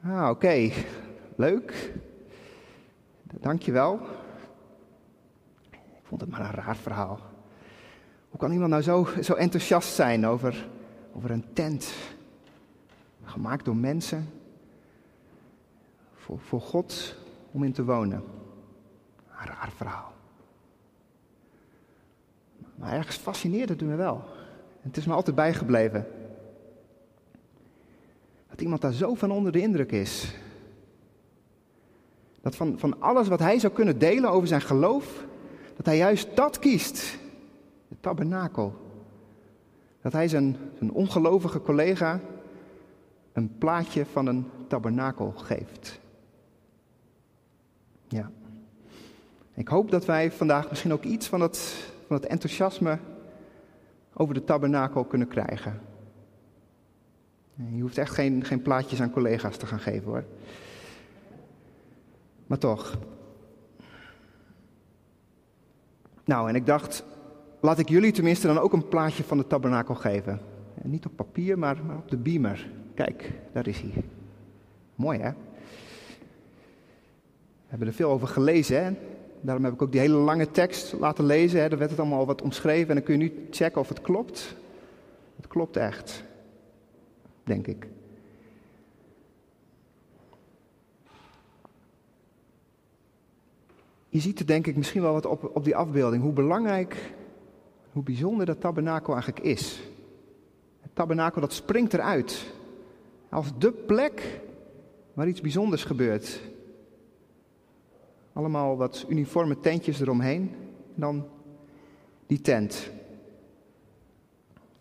Ah, 0.08 0.30
oké. 0.30 0.70
Leuk. 1.36 1.92
Dankjewel. 3.22 4.00
Ik 5.70 6.04
vond 6.04 6.20
het 6.20 6.30
maar 6.30 6.40
een 6.40 6.64
raar 6.64 6.76
verhaal. 6.76 7.18
Hoe 8.28 8.40
kan 8.40 8.52
iemand 8.52 8.70
nou 8.70 8.82
zo, 8.82 9.08
zo 9.20 9.34
enthousiast 9.34 9.94
zijn 9.94 10.26
over, 10.26 10.68
over 11.12 11.30
een 11.30 11.44
tent? 11.52 11.94
gemaakt 13.28 13.64
door 13.64 13.76
mensen, 13.76 14.30
voor, 16.14 16.38
voor 16.38 16.60
God 16.60 17.16
om 17.50 17.64
in 17.64 17.72
te 17.72 17.84
wonen. 17.84 18.22
Raar 19.28 19.70
verhaal. 19.76 20.12
Maar 22.74 22.92
ergens 22.92 23.16
fascineert 23.16 23.68
het 23.68 23.80
me 23.80 23.94
wel. 23.94 24.24
Het 24.80 24.96
is 24.96 25.06
me 25.06 25.12
altijd 25.12 25.36
bijgebleven. 25.36 26.06
Dat 28.58 28.66
iemand 28.66 28.82
daar 28.82 28.92
zo 28.92 29.14
van 29.14 29.30
onder 29.30 29.52
de 29.52 29.60
indruk 29.60 29.92
is. 29.92 30.34
Dat 32.40 32.56
van, 32.56 32.78
van 32.78 33.00
alles 33.00 33.28
wat 33.28 33.38
hij 33.38 33.58
zou 33.58 33.72
kunnen 33.72 33.98
delen 33.98 34.30
over 34.30 34.48
zijn 34.48 34.60
geloof, 34.60 35.24
dat 35.76 35.86
hij 35.86 35.96
juist 35.96 36.36
dat 36.36 36.58
kiest. 36.58 37.18
De 37.88 37.96
tabernakel. 38.00 38.74
Dat 40.02 40.12
hij 40.12 40.28
zijn, 40.28 40.56
zijn 40.78 40.92
ongelovige 40.92 41.60
collega 41.62 42.20
een 43.32 43.58
plaatje 43.58 44.06
van 44.06 44.26
een 44.26 44.46
tabernakel 44.66 45.32
geeft. 45.36 46.00
Ja. 48.08 48.30
Ik 49.54 49.68
hoop 49.68 49.90
dat 49.90 50.04
wij 50.04 50.32
vandaag 50.32 50.68
misschien 50.68 50.92
ook 50.92 51.04
iets 51.04 51.26
van 51.26 51.40
het, 51.40 51.58
van 52.06 52.16
het 52.16 52.26
enthousiasme 52.26 52.98
over 54.14 54.34
de 54.34 54.44
tabernakel 54.44 55.04
kunnen 55.04 55.28
krijgen. 55.28 55.87
Je 57.66 57.80
hoeft 57.80 57.98
echt 57.98 58.14
geen, 58.14 58.44
geen 58.44 58.62
plaatjes 58.62 59.00
aan 59.00 59.10
collega's 59.10 59.56
te 59.56 59.66
gaan 59.66 59.80
geven 59.80 60.10
hoor. 60.10 60.24
Maar 62.46 62.58
toch. 62.58 62.98
Nou, 66.24 66.48
en 66.48 66.54
ik 66.54 66.66
dacht, 66.66 67.04
laat 67.60 67.78
ik 67.78 67.88
jullie 67.88 68.12
tenminste 68.12 68.46
dan 68.46 68.58
ook 68.58 68.72
een 68.72 68.88
plaatje 68.88 69.24
van 69.24 69.38
de 69.38 69.46
tabernakel 69.46 69.94
geven. 69.94 70.40
Niet 70.82 71.06
op 71.06 71.16
papier, 71.16 71.58
maar, 71.58 71.84
maar 71.86 71.96
op 71.96 72.10
de 72.10 72.16
beamer. 72.16 72.70
Kijk, 72.94 73.32
daar 73.52 73.66
is 73.66 73.80
hij. 73.80 73.92
Mooi 74.94 75.18
hè? 75.18 75.30
We 77.60 77.74
hebben 77.74 77.88
er 77.88 77.94
veel 77.94 78.10
over 78.10 78.28
gelezen 78.28 78.84
hè? 78.84 78.92
Daarom 79.40 79.64
heb 79.64 79.72
ik 79.72 79.82
ook 79.82 79.92
die 79.92 80.00
hele 80.00 80.16
lange 80.16 80.50
tekst 80.50 80.92
laten 80.92 81.24
lezen. 81.24 81.60
Hè? 81.60 81.68
Daar 81.68 81.78
werd 81.78 81.90
het 81.90 82.00
allemaal 82.00 82.26
wat 82.26 82.42
omschreven 82.42 82.88
en 82.88 82.94
dan 82.94 83.04
kun 83.04 83.18
je 83.18 83.20
nu 83.20 83.46
checken 83.50 83.80
of 83.80 83.88
het 83.88 84.00
klopt. 84.00 84.56
Het 85.36 85.46
klopt 85.46 85.76
echt, 85.76 86.24
denk 87.48 87.66
ik. 87.66 87.86
Je 94.08 94.20
ziet 94.20 94.40
er 94.40 94.46
denk 94.46 94.66
ik 94.66 94.76
misschien 94.76 95.02
wel 95.02 95.12
wat 95.12 95.26
op, 95.26 95.50
op 95.54 95.64
die 95.64 95.76
afbeelding, 95.76 96.22
hoe 96.22 96.32
belangrijk, 96.32 97.12
hoe 97.92 98.02
bijzonder 98.02 98.46
dat 98.46 98.60
tabernakel 98.60 99.12
eigenlijk 99.12 99.44
is. 99.44 99.80
Het 100.80 100.90
tabernakel 100.94 101.40
dat 101.40 101.52
springt 101.52 101.94
eruit. 101.94 102.52
Als 103.28 103.58
de 103.58 103.72
plek 103.72 104.40
waar 105.14 105.28
iets 105.28 105.40
bijzonders 105.40 105.84
gebeurt. 105.84 106.40
Allemaal 108.32 108.76
wat 108.76 109.06
uniforme 109.08 109.60
tentjes 109.60 110.00
eromheen. 110.00 110.54
En 110.94 111.00
dan 111.00 111.26
die 112.26 112.40
tent. 112.40 112.90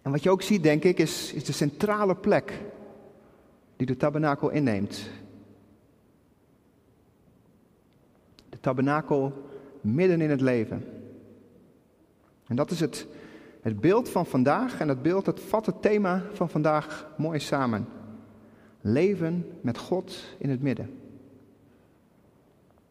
En 0.07 0.13
wat 0.13 0.23
je 0.23 0.29
ook 0.29 0.41
ziet, 0.41 0.63
denk 0.63 0.83
ik, 0.83 0.99
is, 0.99 1.33
is 1.33 1.43
de 1.43 1.51
centrale 1.51 2.15
plek 2.15 2.53
die 3.75 3.87
de 3.87 3.97
tabernakel 3.97 4.49
inneemt. 4.49 5.09
De 8.49 8.59
tabernakel 8.59 9.33
midden 9.81 10.21
in 10.21 10.29
het 10.29 10.41
leven. 10.41 10.85
En 12.45 12.55
dat 12.55 12.71
is 12.71 12.79
het, 12.79 13.07
het 13.61 13.79
beeld 13.79 14.09
van 14.09 14.25
vandaag 14.25 14.79
en 14.79 14.87
het 14.87 15.01
beeld, 15.01 15.25
dat 15.25 15.39
vat 15.39 15.65
het 15.65 15.81
thema 15.81 16.23
van 16.33 16.49
vandaag 16.49 17.09
mooi 17.17 17.39
samen. 17.39 17.87
Leven 18.81 19.45
met 19.61 19.77
God 19.77 20.35
in 20.37 20.49
het 20.49 20.61
midden. 20.61 20.99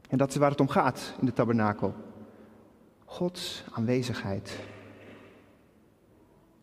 En 0.08 0.18
dat 0.18 0.30
is 0.30 0.36
waar 0.36 0.50
het 0.50 0.60
om 0.60 0.68
gaat 0.68 1.14
in 1.20 1.26
de 1.26 1.32
tabernakel. 1.32 1.94
Gods 3.04 3.64
aanwezigheid. 3.72 4.74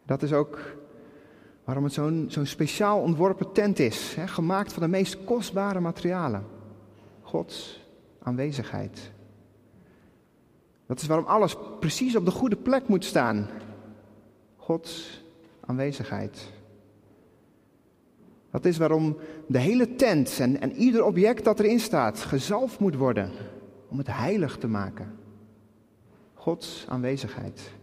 Dat 0.06 0.24
is 0.24 0.34
ook 0.34 0.60
waarom 1.64 1.84
het 1.84 1.94
zo'n 1.94 2.46
speciaal 2.46 3.00
ontworpen 3.00 3.52
tent 3.52 3.80
is, 3.80 4.16
hè, 4.16 4.28
gemaakt 4.28 4.74
van 4.74 4.84
de 4.84 4.90
meest 4.90 5.24
kostbare 5.24 5.80
materialen. 5.80 6.46
Gods 7.22 7.88
aanwezigheid. 8.20 9.12
Dat 10.86 11.02
is 11.02 11.08
waarom 11.08 11.26
alles 11.26 11.56
precies 11.80 12.16
op 12.16 12.26
de 12.26 12.32
goede 12.32 12.56
plek 12.56 12.88
moet 12.88 13.06
staan. 13.06 13.50
Gods 14.58 15.24
aanwezigheid. 15.66 16.52
Dat 18.52 18.66
is 18.66 18.78
waarom 18.78 19.18
de 19.48 19.60
hele 19.60 19.96
tent 19.96 20.40
en, 20.40 20.62
en 20.62 20.72
ieder 20.72 21.04
object 21.04 21.44
dat 21.44 21.60
erin 21.60 21.80
staat 21.80 22.20
gezalfd 22.20 22.80
moet 22.80 22.96
worden 22.96 23.32
om 23.90 23.98
het 23.98 24.08
heilig 24.08 24.58
te 24.58 24.68
maken. 24.68 25.18
Gods 26.34 26.86
aanwezigheid. 26.90 27.74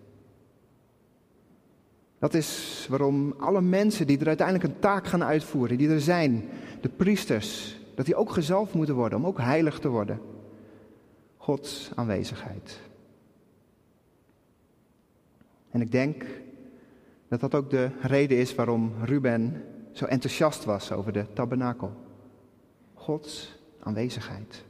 Dat 2.21 2.35
is 2.35 2.87
waarom 2.91 3.35
alle 3.39 3.61
mensen 3.61 4.07
die 4.07 4.19
er 4.19 4.27
uiteindelijk 4.27 4.67
een 4.67 4.81
taak 4.81 5.07
gaan 5.07 5.25
uitvoeren, 5.25 5.79
die 5.79 5.89
er 5.89 6.01
zijn, 6.01 6.49
de 6.81 6.89
priesters, 6.89 7.81
dat 7.95 8.07
die 8.07 8.15
ook 8.15 8.31
gezalfd 8.31 8.75
moeten 8.75 8.95
worden 8.95 9.19
om 9.19 9.27
ook 9.27 9.39
heilig 9.39 9.79
te 9.79 9.89
worden. 9.89 10.21
Gods 11.37 11.91
aanwezigheid. 11.95 12.81
En 15.71 15.81
ik 15.81 15.93
denk 15.93 16.25
dat 17.29 17.41
dat 17.41 17.55
ook 17.55 17.71
de 17.71 17.91
reden 18.01 18.39
is 18.39 18.55
waarom 18.55 18.93
Ruben 19.05 19.65
zo 19.93 20.05
enthousiast 20.05 20.65
was 20.65 20.93
over 20.93 21.13
de 21.13 21.27
tabernakel. 21.33 21.93
Gods 22.95 23.59
aanwezigheid. 23.83 24.65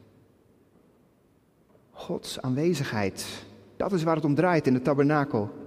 Gods 1.91 2.41
aanwezigheid. 2.41 3.45
Dat 3.77 3.93
is 3.93 4.03
waar 4.03 4.17
het 4.17 4.25
om 4.25 4.35
draait 4.35 4.67
in 4.67 4.73
de 4.73 4.83
tabernakel. 4.83 5.60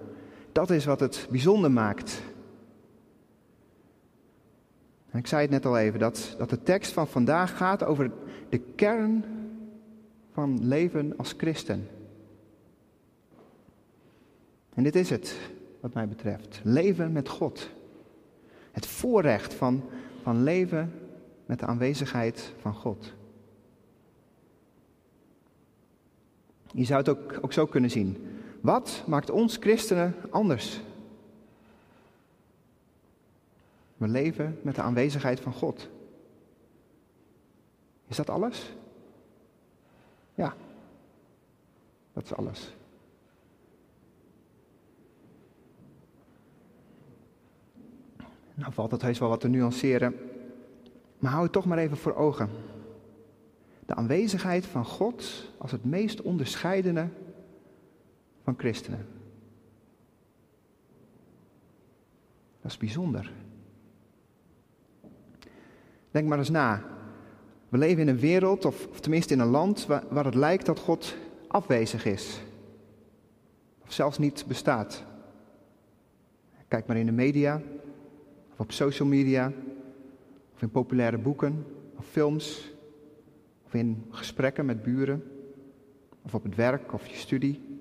Dat 0.53 0.69
is 0.69 0.85
wat 0.85 0.99
het 0.99 1.27
bijzonder 1.29 1.71
maakt. 1.71 2.21
En 5.09 5.19
ik 5.19 5.27
zei 5.27 5.41
het 5.41 5.51
net 5.51 5.65
al 5.65 5.77
even, 5.77 5.99
dat, 5.99 6.35
dat 6.37 6.49
de 6.49 6.63
tekst 6.63 6.91
van 6.91 7.07
vandaag 7.07 7.57
gaat 7.57 7.83
over 7.83 8.11
de 8.49 8.57
kern 8.57 9.25
van 10.31 10.67
leven 10.67 11.17
als 11.17 11.33
christen. 11.37 11.87
En 14.73 14.83
dit 14.83 14.95
is 14.95 15.09
het, 15.09 15.39
wat 15.79 15.93
mij 15.93 16.07
betreft. 16.07 16.61
Leven 16.63 17.11
met 17.11 17.29
God. 17.29 17.69
Het 18.71 18.85
voorrecht 18.85 19.53
van, 19.53 19.83
van 20.21 20.43
leven 20.43 20.93
met 21.45 21.59
de 21.59 21.65
aanwezigheid 21.65 22.53
van 22.59 22.73
God. 22.73 23.13
Je 26.73 26.83
zou 26.83 26.99
het 26.99 27.09
ook, 27.09 27.37
ook 27.41 27.53
zo 27.53 27.65
kunnen 27.65 27.89
zien. 27.89 28.32
Wat 28.63 29.03
maakt 29.07 29.29
ons 29.29 29.57
christenen 29.57 30.15
anders? 30.29 30.81
We 33.97 34.07
leven 34.07 34.59
met 34.61 34.75
de 34.75 34.81
aanwezigheid 34.81 35.39
van 35.39 35.53
God. 35.53 35.89
Is 38.07 38.15
dat 38.15 38.29
alles? 38.29 38.73
Ja, 40.35 40.55
dat 42.13 42.23
is 42.23 42.33
alles. 42.33 42.75
Nou 48.53 48.73
valt 48.73 48.91
het 48.91 49.01
heus 49.01 49.19
wel 49.19 49.29
wat 49.29 49.39
te 49.39 49.47
nuanceren, 49.47 50.15
maar 51.19 51.31
hou 51.31 51.43
het 51.43 51.51
toch 51.51 51.65
maar 51.65 51.77
even 51.77 51.97
voor 51.97 52.15
ogen. 52.15 52.49
De 53.85 53.95
aanwezigheid 53.95 54.65
van 54.65 54.85
God 54.85 55.51
als 55.57 55.71
het 55.71 55.85
meest 55.85 56.21
onderscheidende 56.21 57.07
van 58.43 58.55
christenen. 58.57 59.05
Dat 62.61 62.71
is 62.71 62.77
bijzonder. 62.77 63.31
Denk 66.11 66.27
maar 66.27 66.37
eens 66.37 66.49
na. 66.49 66.83
We 67.69 67.77
leven 67.77 68.01
in 68.01 68.07
een 68.07 68.19
wereld, 68.19 68.65
of, 68.65 68.99
tenminste 68.99 69.33
in 69.33 69.39
een 69.39 69.47
land, 69.47 69.85
waar, 69.85 70.03
waar 70.09 70.25
het 70.25 70.35
lijkt 70.35 70.65
dat 70.65 70.79
God 70.79 71.15
afwezig 71.47 72.05
is. 72.05 72.41
Of 73.83 73.93
zelfs 73.93 74.17
niet 74.17 74.45
bestaat. 74.47 75.03
Kijk 76.67 76.87
maar 76.87 76.97
in 76.97 77.05
de 77.05 77.11
media, 77.11 77.61
of 78.51 78.59
op 78.59 78.71
social 78.71 79.07
media, 79.07 79.51
of 80.53 80.61
in 80.61 80.69
populaire 80.69 81.17
boeken, 81.17 81.65
of 81.95 82.05
films, 82.05 82.73
of 83.65 83.73
in 83.73 84.05
gesprekken 84.09 84.65
met 84.65 84.83
buren, 84.83 85.23
of 86.21 86.33
op 86.33 86.43
het 86.43 86.55
werk 86.55 86.93
of 86.93 87.07
je 87.07 87.15
studie. 87.15 87.72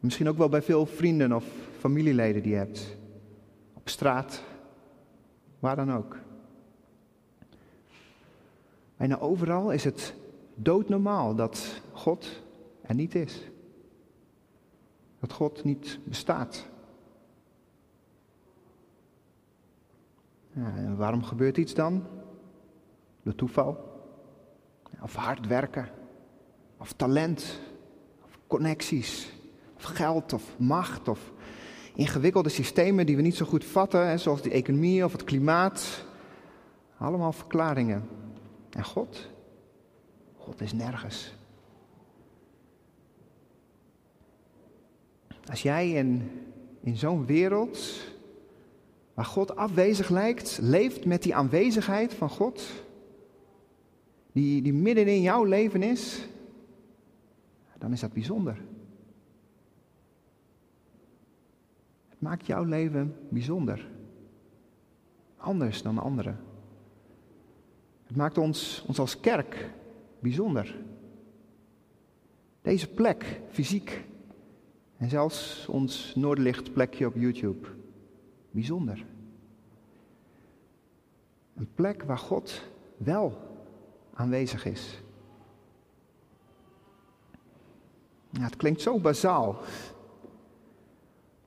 Misschien 0.00 0.28
ook 0.28 0.36
wel 0.36 0.48
bij 0.48 0.62
veel 0.62 0.86
vrienden 0.86 1.32
of 1.32 1.44
familieleden 1.78 2.42
die 2.42 2.52
je 2.52 2.58
hebt. 2.58 2.96
Op 3.74 3.88
straat, 3.88 4.42
waar 5.58 5.76
dan 5.76 5.92
ook. 5.92 6.16
Bijna 8.96 9.18
overal 9.18 9.70
is 9.70 9.84
het 9.84 10.14
doodnormaal 10.54 11.34
dat 11.34 11.82
God 11.92 12.42
er 12.82 12.94
niet 12.94 13.14
is. 13.14 13.50
Dat 15.20 15.32
God 15.32 15.64
niet 15.64 15.98
bestaat. 16.04 16.68
En 20.54 20.96
waarom 20.96 21.22
gebeurt 21.22 21.56
iets 21.56 21.74
dan? 21.74 22.04
Door 23.22 23.34
toeval? 23.34 23.94
Of 25.02 25.14
hard 25.14 25.46
werken? 25.46 25.88
Of 26.76 26.92
talent? 26.92 27.60
Of 28.24 28.38
connecties? 28.46 29.35
Geld? 29.76 30.32
Of 30.32 30.58
macht? 30.58 31.08
Of 31.08 31.32
ingewikkelde 31.94 32.48
systemen 32.48 33.06
die 33.06 33.16
we 33.16 33.22
niet 33.22 33.36
zo 33.36 33.46
goed 33.46 33.64
vatten, 33.64 34.20
zoals 34.20 34.42
de 34.42 34.50
economie 34.50 35.04
of 35.04 35.12
het 35.12 35.24
klimaat? 35.24 36.04
Allemaal 36.98 37.32
verklaringen. 37.32 38.08
En 38.70 38.84
God? 38.84 39.28
God 40.36 40.60
is 40.60 40.72
nergens. 40.72 41.34
Als 45.50 45.62
jij 45.62 45.90
in, 45.90 46.30
in 46.80 46.96
zo'n 46.96 47.26
wereld 47.26 48.04
waar 49.14 49.24
God 49.24 49.56
afwezig 49.56 50.08
lijkt, 50.08 50.58
leeft 50.62 51.04
met 51.04 51.22
die 51.22 51.34
aanwezigheid 51.34 52.14
van 52.14 52.28
God, 52.28 52.62
die, 54.32 54.62
die 54.62 54.72
midden 54.72 55.06
in 55.06 55.20
jouw 55.22 55.44
leven 55.44 55.82
is, 55.82 56.26
dan 57.78 57.92
is 57.92 58.00
dat 58.00 58.12
bijzonder. 58.12 58.56
Maakt 62.26 62.46
jouw 62.46 62.64
leven 62.64 63.16
bijzonder. 63.28 63.88
Anders 65.36 65.82
dan 65.82 65.98
anderen. 65.98 66.38
Het 68.06 68.16
maakt 68.16 68.38
ons, 68.38 68.84
ons 68.86 68.98
als 68.98 69.20
kerk 69.20 69.70
bijzonder. 70.18 70.76
Deze 72.62 72.88
plek, 72.88 73.40
fysiek, 73.50 74.04
en 74.96 75.08
zelfs 75.08 75.68
ons 75.68 76.14
Noordlicht-plekje 76.14 77.06
op 77.06 77.14
YouTube, 77.14 77.68
bijzonder. 78.50 79.04
Een 81.54 81.68
plek 81.74 82.02
waar 82.02 82.18
God 82.18 82.62
wel 82.96 83.38
aanwezig 84.14 84.64
is. 84.64 85.02
Ja, 88.30 88.42
het 88.42 88.56
klinkt 88.56 88.80
zo 88.80 89.00
bazaal. 89.00 89.58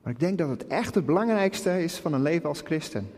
Maar 0.10 0.17
ik 0.17 0.24
denk 0.24 0.38
dat 0.38 0.50
het 0.50 0.67
echt 0.67 0.95
het 0.95 1.06
belangrijkste 1.06 1.84
is 1.84 1.98
van 1.98 2.13
een 2.13 2.22
leven 2.22 2.50
als 2.50 2.62
christen. 2.62 3.12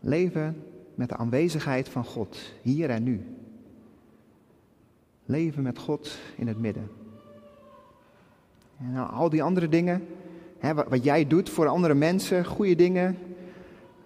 Leven 0.00 0.64
met 0.94 1.08
de 1.08 1.16
aanwezigheid 1.16 1.88
van 1.88 2.04
God, 2.04 2.38
hier 2.62 2.90
en 2.90 3.02
nu. 3.02 3.24
Leven 5.24 5.62
met 5.62 5.78
God 5.78 6.18
in 6.36 6.46
het 6.48 6.58
midden. 6.58 6.90
En 8.78 8.92
nou, 8.92 9.12
al 9.12 9.28
die 9.28 9.42
andere 9.42 9.68
dingen, 9.68 10.06
hè, 10.58 10.74
wat, 10.74 11.04
jij 11.04 11.26
doet 11.26 11.50
voor 11.50 11.66
andere 11.66 11.94
mensen, 11.94 12.44
goede 12.44 12.74
dingen, 12.74 13.18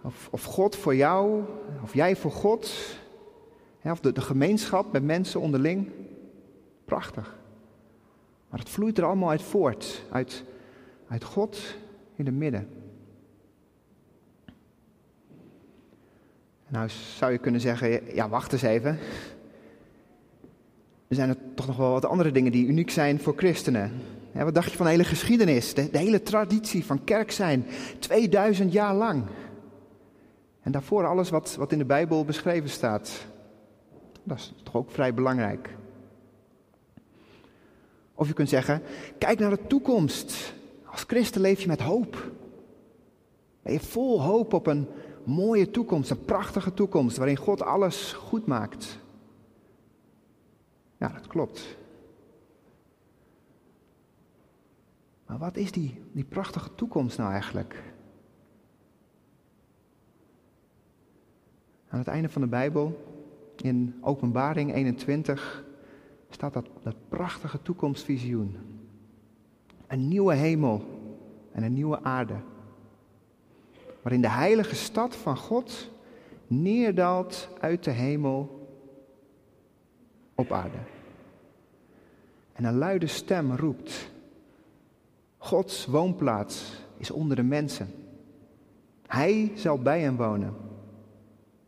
of, 0.01 0.29
of 0.31 0.45
God 0.45 0.77
voor 0.77 0.95
jou, 0.95 1.43
of 1.83 1.95
jij 1.95 2.17
voor 2.17 2.33
God, 2.33 2.73
hè, 3.81 3.91
of 3.91 4.01
de, 4.01 4.13
de 4.13 4.21
gemeenschap 4.21 4.93
met 4.93 5.05
mensen 5.05 5.41
onderling, 5.41 5.91
prachtig. 6.85 7.37
Maar 8.49 8.59
het 8.59 8.69
vloeit 8.69 8.99
er 8.99 9.05
allemaal 9.05 9.31
uit 9.31 9.43
voort, 9.43 10.05
uit, 10.11 10.45
uit 11.09 11.25
God 11.25 11.77
in 12.15 12.27
het 12.27 12.35
midden. 12.35 12.69
Nou 16.69 16.89
zou 17.17 17.33
je 17.33 17.39
kunnen 17.39 17.61
zeggen, 17.61 18.15
ja 18.15 18.29
wacht 18.29 18.53
eens 18.53 18.63
even. 18.63 18.99
Er 21.09 21.17
zijn 21.17 21.29
er 21.29 21.37
toch 21.55 21.67
nog 21.67 21.77
wel 21.77 21.91
wat 21.91 22.05
andere 22.05 22.33
dingen 22.33 22.53
die 22.53 22.67
uniek 22.67 22.91
zijn 22.91 23.21
voor 23.21 23.35
christenen. 23.37 23.93
wat 24.33 24.55
dacht 24.55 24.71
je 24.71 24.77
van 24.77 24.87
de 24.87 24.93
hele 24.93 25.05
geschiedenis, 25.05 25.75
de, 25.75 25.91
de, 25.91 25.99
hele 25.99 26.23
traditie 26.23 26.85
van 26.85 27.05
kerk 27.05 27.31
zijn, 27.31 27.67
2000 27.99 28.73
jaar 28.73 28.95
lang. 28.95 29.25
En 30.63 30.73
daarvoor 30.73 31.07
alles 31.07 31.31
wat, 31.31 31.55
wat 31.59 31.73
in 31.73 31.79
de 31.79 31.85
Bijbel 31.85 32.25
beschreven 32.25 32.71
staat. 32.71 33.27
Dat 34.23 34.39
is 34.39 34.55
toch 34.63 34.75
ook 34.75 34.91
vrij 34.91 35.15
belangrijk. 35.15 35.77
Of 38.15 38.29
je 38.29 38.35
kunt 38.35 38.49
zeggen, 38.49 38.83
kijk 39.19 39.39
naar 39.39 39.51
de 39.51 39.67
toekomst. 39.67 40.55
Als 40.97 41.05
christen 41.05 41.41
leef 41.41 41.61
je 41.61 41.67
met 41.67 41.81
hoop. 41.81 42.33
Ben 43.63 43.73
je 43.73 43.81
vol 43.81 44.23
hoop 44.23 44.53
op 44.53 44.67
een 44.67 44.89
mooie 45.25 45.71
toekomst, 45.71 46.11
een 46.11 46.25
prachtige 46.25 46.75
toekomst 46.75 47.17
waarin 47.17 47.37
God 47.37 47.63
alles 47.63 48.13
goed 48.13 48.47
maakt. 48.47 48.99
Ja, 50.97 51.09
dat 51.09 51.27
klopt. 51.27 51.77
Maar 55.27 55.39
wat 55.39 55.57
is 55.57 55.73
die, 55.73 56.03
die 56.13 56.25
prachtige 56.25 56.75
toekomst 56.75 57.19
nou 57.19 57.33
eigenlijk? 57.33 57.83
Aan 61.89 61.99
het 61.99 62.09
einde 62.09 62.29
van 62.29 62.43
de 62.43 62.49
Bijbel, 62.49 63.05
in 63.57 63.99
Openbaring 64.01 64.75
21, 64.75 65.65
staat 66.31 66.53
dat, 66.53 66.69
dat 66.83 66.97
prachtige 67.09 67.63
toekomstvisioen. 67.63 68.76
Een 69.87 70.09
nieuwe 70.09 70.35
hemel 70.35 70.85
en 71.53 71.63
een 71.63 71.73
nieuwe 71.73 72.03
aarde. 72.03 72.37
Waarin 74.03 74.21
de 74.21 74.31
heilige 74.31 74.75
stad 74.75 75.17
van 75.17 75.37
God 75.37 75.91
neerdaalt 76.47 77.49
uit 77.61 77.85
de 77.85 77.91
hemel 77.91 78.69
op 80.35 80.53
aarde. 80.53 80.79
En 82.53 82.65
een 82.65 82.79
luide 82.79 83.07
stem 83.07 83.57
roept: 83.57 84.11
Gods 85.37 85.87
woonplaats 85.87 86.85
is 86.97 87.11
onder 87.11 87.37
de 87.37 87.43
mensen. 87.43 87.89
Hij 89.07 89.53
zal 89.55 89.79
bij 89.79 90.01
hen 90.01 90.17
wonen. 90.17 90.55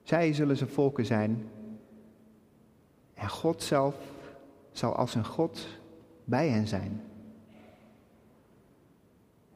Zij 0.02 0.32
zullen 0.32 0.56
zijn 0.56 0.70
volken 0.70 1.06
zijn. 1.06 1.48
En 3.14 3.28
God 3.28 3.62
zelf 3.62 3.96
zal 4.72 4.94
als 4.94 5.14
een 5.14 5.24
God 5.24 5.66
bij 6.24 6.48
hen 6.48 6.66
zijn. 6.66 7.07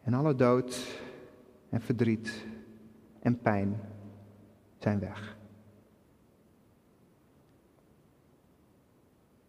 En 0.02 0.14
alle 0.14 0.34
dood 0.34 1.00
en 1.68 1.80
verdriet 1.80 2.44
en 3.20 3.38
pijn 3.38 3.80
zijn 4.78 4.98
weg. 4.98 5.36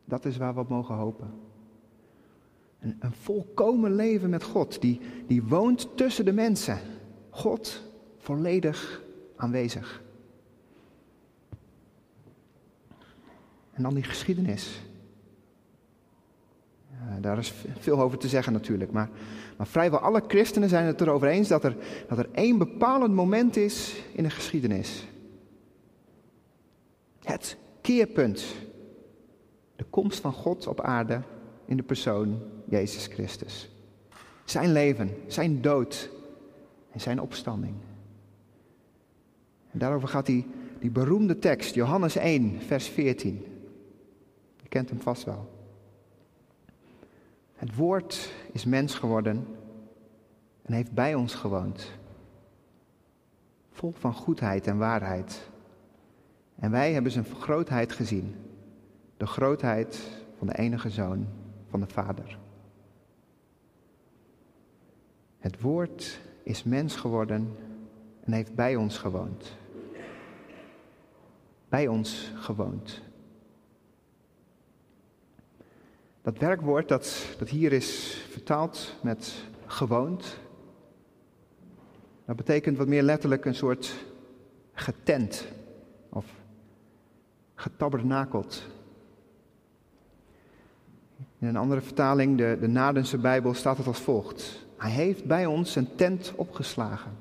Dat 0.06 0.26
is 0.26 0.38
waar 0.38 0.54
we 0.54 0.60
op 0.60 0.70
mogen 0.70 0.96
hopen. 0.96 1.34
Een, 2.80 2.96
een 3.00 3.14
volkomen 3.14 3.96
leven 3.96 4.30
met 4.30 4.44
God, 4.44 4.82
die, 4.82 5.00
die 5.28 5.44
woont 5.44 5.98
tussen 5.98 6.26
de 6.26 6.34
mensen. 6.34 6.80
God 7.30 7.84
volledig 8.18 9.02
aanwezig. 9.36 10.02
En 13.72 13.84
dan 13.84 13.94
die 13.94 14.04
geschiedenis. 14.04 14.82
Ja, 16.90 17.20
daar 17.20 17.38
is 17.38 17.54
veel 17.80 18.02
over 18.02 18.18
te 18.18 18.28
zeggen 18.28 18.54
natuurlijk, 18.54 18.92
maar, 18.92 19.10
maar 19.64 19.72
vrijwel 19.72 20.00
alle 20.00 20.24
christenen 20.28 20.70
zijn 20.70 20.86
het 20.86 21.02
erover 21.02 21.28
eens 21.28 21.48
dat 21.48 21.64
er, 21.64 21.76
dat 22.08 22.18
er 22.18 22.30
één 22.32 22.58
bepalend 22.58 23.14
moment 23.14 23.56
is 23.56 23.96
in 24.14 24.24
de 24.24 24.30
geschiedenis. 24.30 25.08
Het 27.20 27.58
keerpunt. 27.82 28.46
De 29.76 29.84
komst 29.90 30.20
van 30.20 30.34
God 30.34 30.68
op 30.68 30.82
aarde 30.82 31.22
in 31.66 31.78
de 31.78 31.84
persoon 31.84 32.40
Jezus 32.66 33.06
Christus. 33.06 33.70
Zijn 34.46 34.72
leven, 34.72 35.10
zijn 35.28 35.62
dood 35.62 36.10
en 36.92 37.02
zijn 37.02 37.22
opstanding. 37.22 37.76
En 39.72 39.80
daarover 39.80 40.08
gaat 40.08 40.26
die, 40.26 40.46
die 40.80 40.92
beroemde 40.92 41.40
tekst, 41.40 41.76
Johannes 41.76 42.16
1, 42.16 42.62
vers 42.62 42.88
14. 42.88 43.46
Je 44.62 44.70
kent 44.70 44.90
hem 44.90 45.02
vast 45.02 45.24
wel. 45.24 45.53
Het 47.64 47.76
woord 47.76 48.34
is 48.52 48.66
mens 48.66 48.96
geworden 48.96 49.48
en 50.62 50.74
heeft 50.74 50.92
bij 50.92 51.16
ons 51.16 51.34
gewoond. 51.34 51.92
Vol 53.72 53.92
van 53.92 54.14
goedheid 54.14 54.68
en 54.68 54.78
waarheid. 54.78 55.50
En 56.56 56.72
wij 56.72 56.94
hebben 56.94 57.12
zijn 57.12 57.26
grootheid 57.26 57.92
gezien. 57.92 58.36
De 59.18 59.26
grootheid 59.26 60.22
van 60.38 60.48
de 60.48 60.58
enige 60.58 60.90
zoon 60.90 61.28
van 61.70 61.80
de 61.80 61.88
Vader. 61.88 62.38
Het 65.38 65.62
woord 65.62 66.22
is 66.44 66.64
mens 66.64 66.96
geworden 66.96 67.56
en 68.24 68.34
heeft 68.34 68.56
bij 68.56 68.76
ons 68.76 68.98
gewoond. 68.98 69.58
Bij 71.70 71.88
ons 71.88 72.32
gewoond. 72.36 73.02
Dat 76.24 76.38
werkwoord 76.38 76.88
dat, 76.88 77.26
dat 77.38 77.50
hier 77.50 77.74
is 77.74 78.22
vertaald 78.30 78.96
met 79.02 79.34
gewoond, 79.66 80.40
dat 82.26 82.36
betekent 82.36 82.78
wat 82.78 82.88
meer 82.88 83.04
letterlijk 83.04 83.46
een 83.46 83.56
soort 83.56 84.06
getent 84.74 85.46
of 86.10 86.26
getabernakeld. 87.56 88.64
In 91.40 91.48
een 91.48 91.56
andere 91.56 91.82
vertaling, 91.82 92.38
de, 92.38 92.58
de 92.60 92.68
Nadense 92.68 93.18
Bijbel, 93.18 93.54
staat 93.54 93.78
het 93.78 93.88
als 93.88 94.00
volgt. 94.00 94.66
Hij 94.78 94.92
heeft 94.92 95.26
bij 95.26 95.46
ons 95.46 95.76
een 95.76 95.96
tent 95.96 96.34
opgeslagen. 96.36 97.12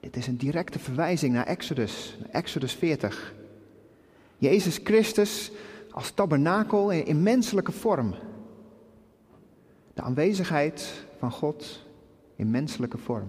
Dit 0.00 0.16
is 0.16 0.26
een 0.26 0.36
directe 0.36 0.78
verwijzing 0.78 1.32
naar 1.32 1.46
Exodus, 1.46 2.18
Exodus 2.30 2.72
40. 2.74 3.34
Jezus 4.38 4.80
Christus 4.84 5.52
als 5.90 6.10
tabernakel 6.10 6.90
in 6.90 7.22
menselijke 7.22 7.72
vorm. 7.72 8.14
De 9.94 10.02
aanwezigheid 10.02 11.06
van 11.18 11.30
God 11.30 11.86
in 12.36 12.50
menselijke 12.50 12.98
vorm. 12.98 13.28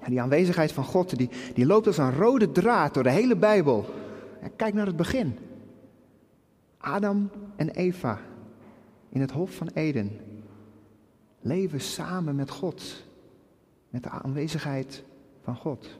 En 0.00 0.10
die 0.10 0.20
aanwezigheid 0.20 0.72
van 0.72 0.84
God, 0.84 1.16
die, 1.16 1.30
die 1.54 1.66
loopt 1.66 1.86
als 1.86 1.98
een 1.98 2.14
rode 2.14 2.52
draad 2.52 2.94
door 2.94 3.02
de 3.02 3.10
hele 3.10 3.36
Bijbel. 3.36 3.84
kijk 4.56 4.74
naar 4.74 4.86
het 4.86 4.96
begin. 4.96 5.38
Adam 6.78 7.30
en 7.56 7.70
Eva 7.70 8.20
in 9.08 9.20
het 9.20 9.30
Hof 9.30 9.54
van 9.54 9.68
Eden 9.74 10.20
leven 11.40 11.80
samen 11.80 12.34
met 12.34 12.50
God, 12.50 13.04
met 13.90 14.02
de 14.02 14.08
aanwezigheid 14.08 15.04
van 15.42 15.56
God. 15.56 15.98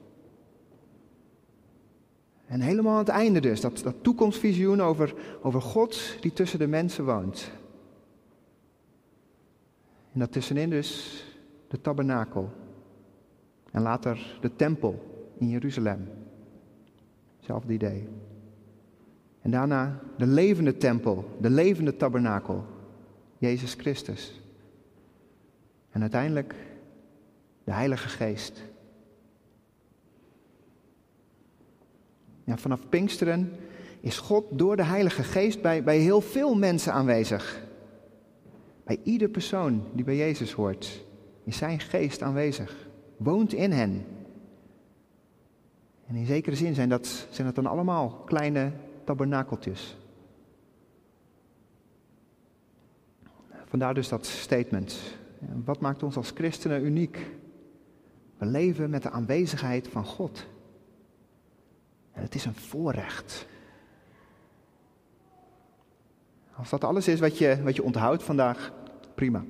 En 2.46 2.60
helemaal 2.60 2.92
aan 2.92 2.98
het 2.98 3.08
einde 3.08 3.40
dus, 3.40 3.60
dat, 3.60 3.78
dat 3.78 3.94
toekomstvisioen 4.02 4.82
over, 4.82 5.14
over 5.42 5.62
God 5.62 6.16
die 6.20 6.32
tussen 6.32 6.58
de 6.58 6.66
mensen 6.66 7.04
woont. 7.04 7.50
En 10.12 10.18
daartussenin 10.18 10.70
dus 10.70 11.22
de 11.68 11.80
tabernakel. 11.80 12.50
En 13.70 13.82
later 13.82 14.38
de 14.40 14.56
tempel 14.56 15.22
in 15.38 15.48
Jeruzalem. 15.48 16.08
Hetzelfde 17.36 17.72
idee. 17.72 18.08
En 19.40 19.50
daarna 19.50 20.00
de 20.16 20.26
levende 20.26 20.76
tempel, 20.76 21.36
de 21.40 21.50
levende 21.50 21.96
tabernakel, 21.96 22.64
Jezus 23.38 23.74
Christus. 23.74 24.40
En 25.90 26.00
uiteindelijk 26.00 26.54
de 27.64 27.72
Heilige 27.72 28.08
Geest. 28.08 28.62
Ja, 32.44 32.56
vanaf 32.56 32.88
Pinksteren 32.88 33.52
is 34.00 34.18
God 34.18 34.44
door 34.50 34.76
de 34.76 34.84
Heilige 34.84 35.22
Geest 35.22 35.62
bij, 35.62 35.82
bij 35.82 35.98
heel 35.98 36.20
veel 36.20 36.54
mensen 36.54 36.92
aanwezig. 36.92 37.62
Bij 38.84 39.00
ieder 39.02 39.28
persoon 39.28 39.84
die 39.92 40.04
bij 40.04 40.16
Jezus 40.16 40.52
hoort, 40.52 41.04
is 41.44 41.56
zijn 41.56 41.80
geest 41.80 42.22
aanwezig, 42.22 42.88
woont 43.16 43.52
in 43.52 43.72
hen. 43.72 44.04
En 46.06 46.14
in 46.14 46.26
zekere 46.26 46.56
zin 46.56 46.74
zijn 46.74 46.88
dat, 46.88 47.26
zijn 47.30 47.46
dat 47.46 47.56
dan 47.56 47.66
allemaal 47.66 48.10
kleine 48.10 48.72
tabernakeltjes. 49.04 49.96
Vandaar 53.64 53.94
dus 53.94 54.08
dat 54.08 54.26
statement. 54.26 55.00
Wat 55.64 55.80
maakt 55.80 56.02
ons 56.02 56.16
als 56.16 56.30
christenen 56.30 56.84
uniek? 56.84 57.30
We 58.36 58.46
leven 58.46 58.90
met 58.90 59.02
de 59.02 59.10
aanwezigheid 59.10 59.88
van 59.88 60.04
God. 60.04 60.46
En 62.14 62.22
het 62.22 62.34
is 62.34 62.44
een 62.44 62.54
voorrecht. 62.54 63.46
Als 66.56 66.70
dat 66.70 66.84
alles 66.84 67.08
is 67.08 67.20
wat 67.20 67.38
je, 67.38 67.62
wat 67.62 67.76
je 67.76 67.82
onthoudt 67.82 68.22
vandaag, 68.22 68.72
prima. 69.14 69.44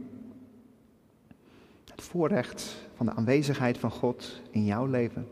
Het 1.91 2.03
voorrecht 2.03 2.77
van 2.95 3.07
de 3.07 3.13
aanwezigheid 3.13 3.79
van 3.79 3.91
God 3.91 4.43
in 4.51 4.65
jouw 4.65 4.87
leven. 4.87 5.29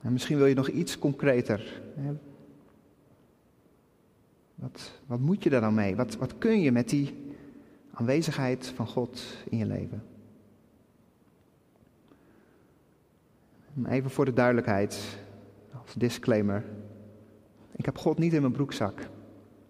En 0.00 0.12
misschien 0.12 0.36
wil 0.36 0.46
je 0.46 0.54
nog 0.54 0.68
iets 0.68 0.98
concreter. 0.98 1.82
Wat, 4.54 4.92
wat 5.06 5.20
moet 5.20 5.42
je 5.42 5.50
daar 5.50 5.60
dan 5.60 5.74
mee? 5.74 5.96
Wat, 5.96 6.16
wat 6.16 6.38
kun 6.38 6.60
je 6.60 6.72
met 6.72 6.88
die 6.88 7.34
aanwezigheid 7.92 8.66
van 8.66 8.86
God 8.86 9.22
in 9.48 9.58
je 9.58 9.66
leven? 9.66 10.02
Even 13.88 14.10
voor 14.10 14.24
de 14.24 14.32
duidelijkheid. 14.32 15.18
Als 15.82 15.94
disclaimer. 15.94 16.64
Ik 17.76 17.84
heb 17.84 17.98
God 17.98 18.18
niet 18.18 18.32
in 18.32 18.40
mijn 18.40 18.52
broekzak. 18.52 19.08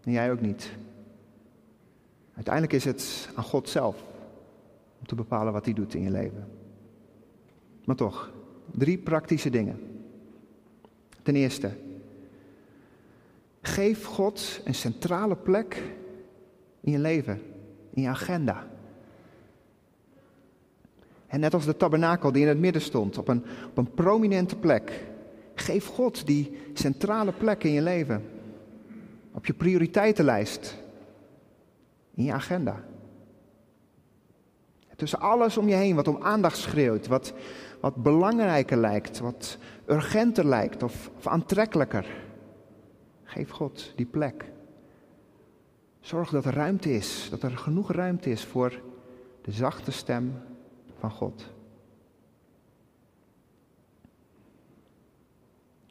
En 0.02 0.12
jij 0.12 0.32
ook 0.32 0.40
niet. 0.40 0.70
Uiteindelijk 2.34 2.74
is 2.74 2.84
het 2.84 3.28
aan 3.34 3.44
God 3.44 3.68
zelf 3.68 4.02
om 4.98 5.06
te 5.06 5.14
bepalen 5.14 5.52
wat 5.52 5.64
hij 5.64 5.74
doet 5.74 5.94
in 5.94 6.02
je 6.02 6.10
leven. 6.10 6.48
Maar 7.84 7.96
toch, 7.96 8.32
drie 8.70 8.98
praktische 8.98 9.50
dingen. 9.50 9.78
Ten 11.22 11.36
eerste, 11.36 11.70
geef 13.60 14.04
God 14.04 14.60
een 14.64 14.74
centrale 14.74 15.36
plek 15.36 15.82
in 16.80 16.92
je 16.92 16.98
leven, 16.98 17.40
in 17.90 18.02
je 18.02 18.08
agenda. 18.08 18.66
En 21.34 21.40
net 21.40 21.54
als 21.54 21.64
de 21.64 21.76
tabernakel 21.76 22.32
die 22.32 22.42
in 22.42 22.48
het 22.48 22.58
midden 22.58 22.82
stond, 22.82 23.18
op 23.18 23.28
een, 23.28 23.44
op 23.68 23.78
een 23.78 23.90
prominente 23.90 24.56
plek. 24.56 25.04
Geef 25.54 25.86
God 25.86 26.26
die 26.26 26.56
centrale 26.74 27.32
plek 27.32 27.64
in 27.64 27.72
je 27.72 27.82
leven. 27.82 28.24
Op 29.32 29.46
je 29.46 29.52
prioriteitenlijst. 29.54 30.76
In 32.14 32.24
je 32.24 32.32
agenda. 32.32 32.84
Tussen 34.96 35.20
alles 35.20 35.56
om 35.56 35.68
je 35.68 35.74
heen 35.74 35.94
wat 35.94 36.08
om 36.08 36.22
aandacht 36.22 36.56
schreeuwt, 36.56 37.06
wat, 37.06 37.32
wat 37.80 38.02
belangrijker 38.02 38.76
lijkt, 38.76 39.18
wat 39.18 39.58
urgenter 39.86 40.46
lijkt 40.46 40.82
of, 40.82 41.10
of 41.16 41.26
aantrekkelijker. 41.26 42.06
Geef 43.24 43.50
God 43.50 43.92
die 43.96 44.06
plek. 44.06 44.44
Zorg 46.00 46.30
dat 46.30 46.44
er 46.44 46.54
ruimte 46.54 46.94
is, 46.94 47.26
dat 47.30 47.42
er 47.42 47.58
genoeg 47.58 47.92
ruimte 47.92 48.30
is 48.30 48.44
voor 48.44 48.80
de 49.42 49.52
zachte 49.52 49.92
stem 49.92 50.32
van 50.98 51.10
God. 51.10 51.52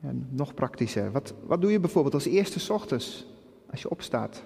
En 0.01 0.27
nog 0.29 0.53
praktischer. 0.53 1.11
Wat, 1.11 1.33
wat 1.45 1.61
doe 1.61 1.71
je 1.71 1.79
bijvoorbeeld 1.79 2.13
als 2.13 2.25
eerste 2.25 2.73
ochtends 2.73 3.25
als 3.69 3.81
je 3.81 3.89
opstaat? 3.89 4.43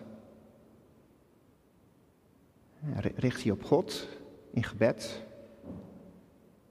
Richt 3.15 3.41
je 3.41 3.52
op 3.52 3.63
God 3.63 4.08
in 4.52 4.63
gebed? 4.63 5.24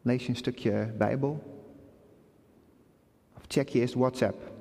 Lees 0.02 0.22
je 0.22 0.28
een 0.28 0.36
stukje 0.36 0.94
Bijbel? 0.98 1.42
Of 3.36 3.44
check 3.46 3.68
je 3.68 3.78
eerst 3.78 3.94
WhatsApp? 3.94 4.52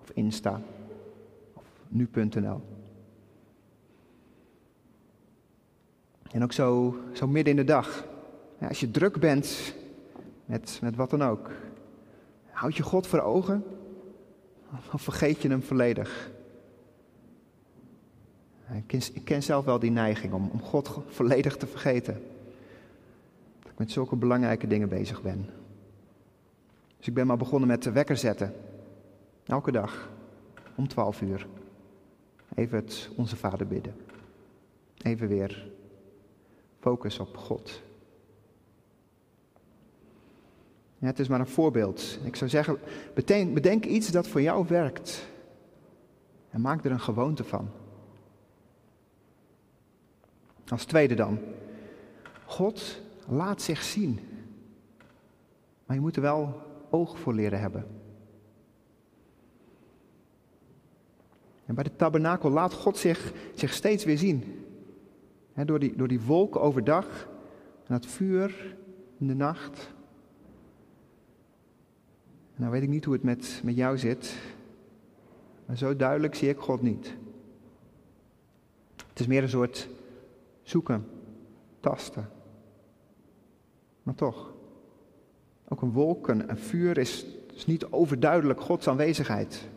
Of 0.00 0.10
Insta? 0.10 0.60
Of 1.54 1.64
nu.nl? 1.88 2.60
En 6.30 6.42
ook 6.42 6.52
zo, 6.52 6.96
zo 7.12 7.26
midden 7.26 7.50
in 7.50 7.58
de 7.58 7.72
dag. 7.72 8.06
Als 8.60 8.80
je 8.80 8.90
druk 8.90 9.20
bent 9.20 9.74
met, 10.44 10.78
met 10.82 10.96
wat 10.96 11.10
dan 11.10 11.22
ook. 11.22 11.50
Houd 12.50 12.76
je 12.76 12.82
God 12.82 13.06
voor 13.06 13.20
ogen? 13.20 13.64
Of 14.92 15.02
vergeet 15.02 15.42
je 15.42 15.48
hem 15.48 15.62
volledig? 15.62 16.30
Ik 18.72 18.86
ken, 18.86 19.00
ik 19.12 19.24
ken 19.24 19.42
zelf 19.42 19.64
wel 19.64 19.78
die 19.78 19.90
neiging 19.90 20.32
om, 20.32 20.50
om 20.52 20.60
God 20.60 20.98
volledig 21.06 21.56
te 21.56 21.66
vergeten. 21.66 22.22
Dat 23.62 23.72
ik 23.72 23.78
met 23.78 23.90
zulke 23.90 24.16
belangrijke 24.16 24.66
dingen 24.66 24.88
bezig 24.88 25.22
ben. 25.22 25.46
Dus 26.96 27.06
ik 27.06 27.14
ben 27.14 27.26
maar 27.26 27.36
begonnen 27.36 27.68
met 27.68 27.82
de 27.82 27.92
wekker 27.92 28.16
zetten. 28.16 28.54
Elke 29.44 29.72
dag. 29.72 30.10
Om 30.74 30.88
twaalf 30.88 31.20
uur. 31.20 31.46
Even 32.54 32.78
het 32.78 33.10
Onze 33.16 33.36
Vader 33.36 33.66
bidden. 33.66 33.94
Even 35.02 35.28
weer 35.28 35.68
focus 36.80 37.18
op 37.18 37.36
God. 37.36 37.82
Ja, 40.98 41.06
het 41.06 41.18
is 41.18 41.28
maar 41.28 41.40
een 41.40 41.46
voorbeeld. 41.46 42.18
Ik 42.24 42.36
zou 42.36 42.50
zeggen, 42.50 42.78
bedenk 43.54 43.84
iets 43.84 44.10
dat 44.10 44.28
voor 44.28 44.42
jou 44.42 44.66
werkt. 44.68 45.26
En 46.50 46.60
maak 46.60 46.84
er 46.84 46.90
een 46.90 47.00
gewoonte 47.00 47.44
van. 47.44 47.68
Als 50.68 50.84
tweede 50.84 51.14
dan. 51.14 51.38
God 52.44 53.00
laat 53.28 53.62
zich 53.62 53.82
zien. 53.82 54.20
Maar 55.86 55.96
je 55.96 56.02
moet 56.02 56.16
er 56.16 56.22
wel 56.22 56.62
oog 56.90 57.18
voor 57.18 57.34
leren 57.34 57.60
hebben. 57.60 57.86
En 61.66 61.74
bij 61.74 61.84
de 61.84 61.96
tabernakel 61.96 62.50
laat 62.50 62.72
God 62.72 62.98
zich, 62.98 63.32
zich 63.54 63.72
steeds 63.72 64.04
weer 64.04 64.18
zien. 64.18 64.64
door, 65.54 65.78
die, 65.78 65.96
door 65.96 66.08
die 66.08 66.20
wolken 66.20 66.60
overdag 66.60 67.28
en 67.86 67.94
het 67.94 68.06
vuur 68.06 68.76
in 69.18 69.26
de 69.26 69.34
nacht. 69.34 69.94
Nou 72.56 72.70
weet 72.70 72.82
ik 72.82 72.88
niet 72.88 73.04
hoe 73.04 73.14
het 73.14 73.22
met, 73.22 73.60
met 73.64 73.76
jou 73.76 73.98
zit, 73.98 74.34
maar 75.66 75.76
zo 75.76 75.96
duidelijk 75.96 76.34
zie 76.34 76.48
ik 76.48 76.58
God 76.58 76.82
niet. 76.82 77.16
Het 79.08 79.20
is 79.20 79.26
meer 79.26 79.42
een 79.42 79.48
soort 79.48 79.88
zoeken, 80.62 81.06
tasten. 81.80 82.28
Maar 84.02 84.14
toch, 84.14 84.52
ook 85.68 85.82
een 85.82 85.92
wolk, 85.92 86.28
een, 86.28 86.58
vuur 86.58 86.98
is, 86.98 87.26
is, 87.54 87.66
niet 87.66 87.86
overduidelijk 87.90 88.60
Gods 88.60 88.88
aanwezigheid. 88.88 89.68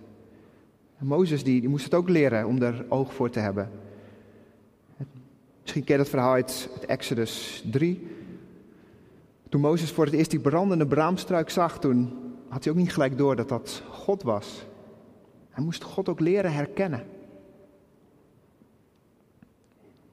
Mozes 0.97 1.43
die, 1.43 1.59
die 1.59 1.69
moest 1.69 1.83
het 1.83 1.93
ook 1.93 2.09
leren 2.09 2.47
om 2.47 2.61
er 2.61 2.85
oog 2.89 3.13
voor 3.13 3.29
te 3.29 3.39
hebben. 3.39 3.69
Misschien 5.61 5.83
ken 5.83 5.97
je 5.97 6.01
dat 6.01 6.09
verhaal 6.09 6.33
uit 6.33 6.69
Exodus 6.87 7.65
3. 7.71 8.07
Toen 9.49 9.61
Mozes 9.61 9.91
voor 9.91 10.05
het 10.05 10.13
eerst 10.13 10.31
die 10.31 10.39
brandende 10.39 10.87
braamstruik 10.87 11.49
zag, 11.49 11.79
toen 11.79 12.28
had 12.49 12.63
hij 12.63 12.73
ook 12.73 12.79
niet 12.79 12.93
gelijk 12.93 13.17
door 13.17 13.35
dat 13.35 13.49
dat 13.49 13.83
God 13.89 14.23
was. 14.23 14.65
Hij 15.49 15.63
moest 15.63 15.83
God 15.83 16.09
ook 16.09 16.19
leren 16.19 16.53
herkennen. 16.53 17.05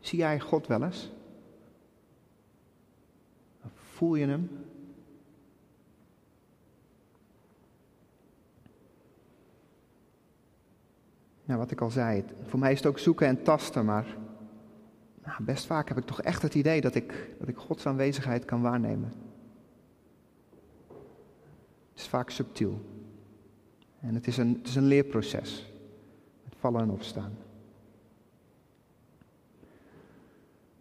Zie 0.00 0.18
jij 0.18 0.40
God 0.40 0.66
wel 0.66 0.82
eens? 0.82 1.12
Voel 3.74 4.14
je 4.14 4.26
hem? 4.26 4.50
Ja, 11.44 11.56
wat 11.56 11.70
ik 11.70 11.80
al 11.80 11.90
zei, 11.90 12.24
voor 12.46 12.58
mij 12.58 12.72
is 12.72 12.78
het 12.78 12.86
ook 12.86 12.98
zoeken 12.98 13.26
en 13.26 13.42
tasten, 13.42 13.84
maar 13.84 14.16
nou, 15.24 15.42
best 15.42 15.66
vaak 15.66 15.88
heb 15.88 15.98
ik 15.98 16.04
toch 16.04 16.22
echt 16.22 16.42
het 16.42 16.54
idee 16.54 16.80
dat 16.80 16.94
ik, 16.94 17.30
dat 17.38 17.48
ik 17.48 17.56
Gods 17.56 17.86
aanwezigheid 17.86 18.44
kan 18.44 18.62
waarnemen. 18.62 19.12
Het 21.96 22.04
is 22.04 22.10
vaak 22.10 22.30
subtiel. 22.30 22.80
En 24.00 24.14
het 24.14 24.26
is 24.26 24.36
een, 24.36 24.56
het 24.58 24.66
is 24.68 24.74
een 24.74 24.86
leerproces. 24.86 25.72
Het 26.44 26.54
vallen 26.58 26.80
en 26.80 26.90
opstaan. 26.90 27.36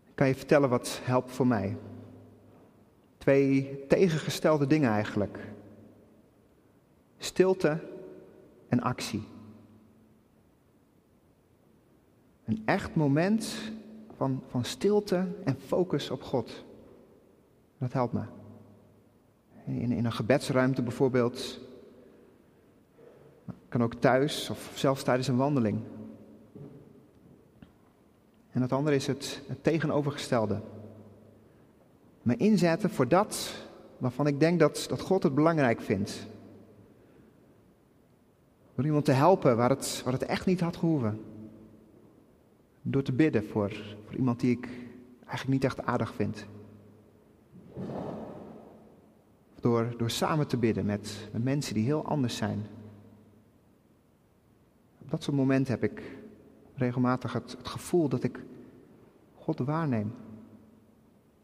Ik 0.06 0.15
kan 0.15 0.28
je 0.28 0.36
vertellen 0.36 0.69
wat 0.69 0.99
helpt 1.04 1.32
voor 1.32 1.47
mij. 1.47 1.78
Twee 3.17 3.86
tegengestelde 3.88 4.67
dingen 4.67 4.89
eigenlijk. 4.89 5.39
Stilte 7.17 7.80
en 8.67 8.82
actie. 8.82 9.28
Een 12.45 12.62
echt 12.65 12.95
moment 12.95 13.56
van, 14.15 14.43
van 14.47 14.65
stilte 14.65 15.28
en 15.43 15.60
focus 15.60 16.10
op 16.10 16.23
God. 16.23 16.63
Dat 17.78 17.93
helpt 17.93 18.13
me. 18.13 18.35
In, 19.65 19.91
in 19.91 20.06
een 20.06 20.12
gebedsruimte 20.12 20.82
bijvoorbeeld. 20.82 21.60
Kan 23.69 23.84
ook 23.84 23.93
thuis 23.93 24.49
of 24.49 24.71
zelfs 24.75 25.04
tijdens 25.04 25.28
een 25.28 25.38
wandeling. 25.38 25.80
En 28.51 28.62
het 28.62 28.71
andere 28.71 28.95
is 28.95 29.08
het, 29.08 29.41
het 29.47 29.63
tegenovergestelde. 29.63 30.62
Me 32.21 32.38
inzetten 32.38 32.89
voor 32.89 33.08
dat 33.08 33.65
waarvan 33.97 34.28
ik 34.28 34.39
denk 34.39 34.60
dat, 34.60 34.86
dat 34.89 35.01
God 35.01 35.23
het 35.23 35.36
belangrijk 35.36 35.82
vindt. 35.82 36.28
Door 38.75 38.86
iemand 38.86 39.06
te 39.06 39.12
helpen 39.12 39.58
waar 39.58 39.69
het, 39.69 40.01
waar 40.04 40.13
het 40.13 40.25
echt 40.25 40.45
niet 40.45 40.60
had 40.60 40.78
gehoeven. 40.78 41.21
Door 42.82 43.04
te 43.04 43.13
bidden 43.13 43.45
voor, 43.45 43.69
voor 44.06 44.15
iemand 44.15 44.39
die 44.39 44.51
ik 44.51 44.69
eigenlijk 45.19 45.47
niet 45.47 45.63
echt 45.63 45.82
aardig 45.82 46.13
vind. 46.13 46.45
Door, 49.65 49.93
door 49.97 50.10
samen 50.10 50.47
te 50.47 50.58
bidden 50.58 50.86
met, 50.86 51.30
met 51.32 51.43
mensen 51.43 51.73
die 51.73 51.84
heel 51.84 52.06
anders 52.06 52.36
zijn. 52.36 52.65
Op 55.01 55.10
dat 55.10 55.23
soort 55.23 55.38
momenten 55.38 55.73
heb 55.73 55.84
ik 55.84 56.01
regelmatig 56.75 57.34
het, 57.34 57.58
gevoel 57.63 58.10
dat 58.10 58.23
ik 58.23 58.39
God 59.36 59.60
waarneem. 59.60 60.13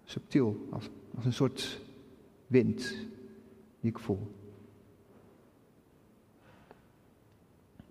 Subtiel, 0.03 0.67
als, 0.71 0.89
als 1.15 1.25
een 1.25 1.33
soort 1.33 1.81
wind 2.47 2.79
die 3.79 3.89
ik 3.89 3.99
voel. 3.99 4.31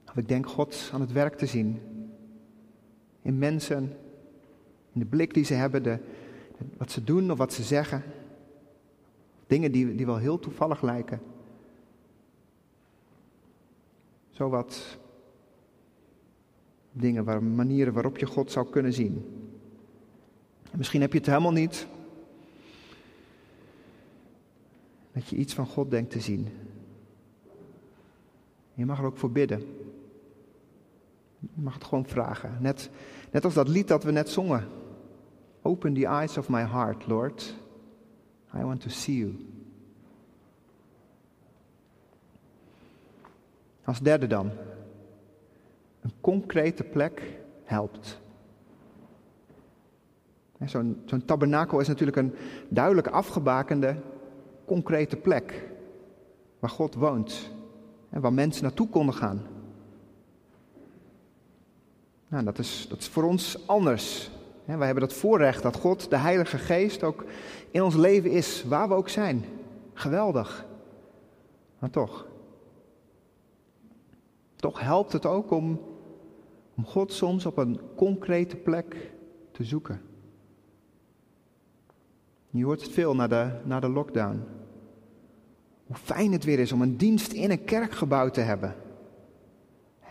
Of 0.08 0.16
ik 0.16 0.28
denk 0.28 0.46
God 0.46 0.90
aan 0.92 1.00
het 1.00 1.12
werk 1.12 1.34
te 1.34 1.46
zien. 1.46 1.80
In 3.22 3.38
mensen, 3.38 3.82
in 4.92 5.00
de 5.00 5.06
blik 5.06 5.34
die 5.34 5.44
ze 5.44 5.54
hebben, 5.54 5.82
de, 5.82 5.98
wat 6.76 6.90
ze 6.90 7.04
doen 7.04 7.30
of 7.30 7.38
wat 7.38 7.52
ze 7.52 7.62
zeggen. 7.62 8.02
Dingen 9.50 9.72
die, 9.72 9.94
die 9.94 10.06
wel 10.06 10.16
heel 10.16 10.38
toevallig 10.38 10.82
lijken. 10.82 11.20
Zo 14.30 14.48
wat 14.48 14.98
dingen, 16.92 17.24
waar, 17.24 17.42
manieren 17.42 17.92
waarop 17.92 18.18
je 18.18 18.26
God 18.26 18.50
zou 18.50 18.70
kunnen 18.70 18.92
zien. 18.92 19.24
misschien 20.76 21.00
heb 21.00 21.12
je 21.12 21.18
het 21.18 21.26
helemaal 21.26 21.52
niet. 21.52 21.86
Dat 25.12 25.28
je 25.28 25.36
iets 25.36 25.54
van 25.54 25.66
God 25.66 25.90
denkt 25.90 26.10
te 26.10 26.20
zien. 26.20 26.48
Je 28.74 28.86
mag 28.86 28.98
er 28.98 29.04
ook 29.04 29.18
voor 29.18 29.30
bidden. 29.30 29.60
Je 31.38 31.62
mag 31.62 31.74
het 31.74 31.84
gewoon 31.84 32.06
vragen. 32.06 32.56
Net, 32.60 32.90
net 33.30 33.44
als 33.44 33.54
dat 33.54 33.68
lied 33.68 33.88
dat 33.88 34.04
we 34.04 34.10
net 34.10 34.28
zongen. 34.28 34.68
Open 35.62 35.94
the 35.94 36.06
eyes 36.06 36.38
of 36.38 36.48
my 36.48 36.62
heart, 36.62 37.06
Lord. 37.06 37.59
I 38.54 38.62
want 38.62 38.80
to 38.80 38.88
see 38.88 39.16
you. 39.16 39.46
Als 43.84 44.00
derde 44.00 44.26
dan. 44.26 44.50
Een 46.00 46.12
concrete 46.20 46.84
plek 46.84 47.38
helpt. 47.64 48.20
Zo'n 50.64 51.02
zo 51.06 51.18
tabernakel 51.24 51.80
is 51.80 51.88
natuurlijk 51.88 52.16
een 52.16 52.34
duidelijk 52.68 53.06
afgebakende, 53.06 53.96
concrete 54.64 55.16
plek. 55.16 55.68
Waar 56.58 56.70
God 56.70 56.94
woont. 56.94 57.50
En 58.10 58.20
waar 58.20 58.32
mensen 58.32 58.62
naartoe 58.62 58.88
konden 58.88 59.14
gaan. 59.14 59.42
Nou, 62.28 62.44
dat 62.44 62.58
is, 62.58 62.86
dat 62.88 62.98
is 62.98 63.08
voor 63.08 63.22
ons 63.22 63.66
anders. 63.66 64.30
Wij 64.78 64.86
hebben 64.86 65.08
dat 65.08 65.18
voorrecht 65.18 65.62
dat 65.62 65.76
God, 65.76 66.10
de 66.10 66.16
Heilige 66.16 66.58
Geest, 66.58 67.02
ook 67.02 67.24
in 67.70 67.82
ons 67.82 67.94
leven 67.94 68.30
is, 68.30 68.64
waar 68.64 68.88
we 68.88 68.94
ook 68.94 69.08
zijn. 69.08 69.44
Geweldig. 69.92 70.66
Maar 71.78 71.90
toch. 71.90 72.26
Toch 74.56 74.80
helpt 74.80 75.12
het 75.12 75.26
ook 75.26 75.50
om, 75.50 75.80
om 76.76 76.84
God 76.84 77.12
soms 77.12 77.46
op 77.46 77.56
een 77.56 77.80
concrete 77.96 78.56
plek 78.56 79.10
te 79.52 79.64
zoeken. 79.64 80.00
Je 82.50 82.64
hoort 82.64 82.82
het 82.82 82.90
veel 82.90 83.14
na 83.14 83.26
de, 83.26 83.50
na 83.64 83.80
de 83.80 83.88
lockdown. 83.88 84.44
Hoe 85.86 85.96
fijn 85.96 86.32
het 86.32 86.44
weer 86.44 86.58
is 86.58 86.72
om 86.72 86.82
een 86.82 86.96
dienst 86.96 87.32
in 87.32 87.50
een 87.50 87.64
kerkgebouw 87.64 88.30
te 88.30 88.40
hebben. 88.40 88.74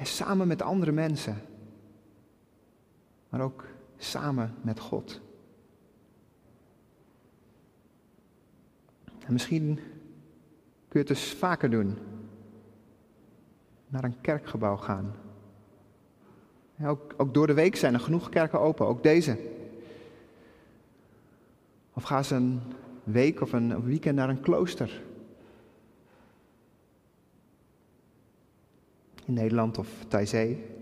samen 0.03 0.47
met 0.47 0.61
andere 0.61 0.91
mensen. 0.91 1.41
Maar 3.29 3.41
ook 3.41 3.65
samen 3.99 4.55
met 4.61 4.79
God. 4.79 5.21
En 9.25 9.33
misschien 9.33 9.75
kun 10.87 10.99
je 10.99 11.07
het 11.07 11.07
dus 11.07 11.33
vaker 11.33 11.69
doen. 11.69 11.97
Naar 13.87 14.03
een 14.03 14.21
kerkgebouw 14.21 14.77
gaan. 14.77 15.15
ook, 16.83 17.33
door 17.33 17.47
de 17.47 17.53
week 17.53 17.75
zijn 17.75 17.93
er 17.93 17.99
genoeg 17.99 18.29
kerken 18.29 18.59
open, 18.59 18.87
ook 18.87 19.03
deze. 19.03 19.37
Of 21.93 22.03
ga 22.03 22.17
eens 22.17 22.31
een 22.31 22.61
week 23.03 23.41
of 23.41 23.53
een 23.53 23.83
weekend 23.83 24.15
naar 24.15 24.29
een 24.29 24.41
klooster. 24.41 25.01
In 29.25 29.33
Nederland 29.33 29.77
of 29.77 30.05
Taizee. 30.07 30.78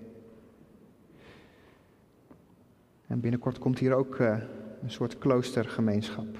En 3.08 3.20
binnenkort 3.20 3.60
komt 3.60 3.80
hier 3.80 3.94
ook 3.94 4.20
uh, 4.20 4.38
een 4.82 4.92
soort 4.92 5.18
kloostergemeenschap. 5.18 6.38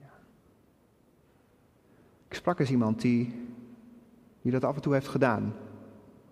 Ja. 0.00 0.10
Ik 2.28 2.34
sprak 2.34 2.60
eens 2.60 2.70
iemand 2.70 3.00
die, 3.00 3.48
die 4.42 4.52
dat 4.52 4.64
af 4.64 4.74
en 4.74 4.82
toe 4.82 4.92
heeft 4.92 5.08
gedaan. 5.08 5.54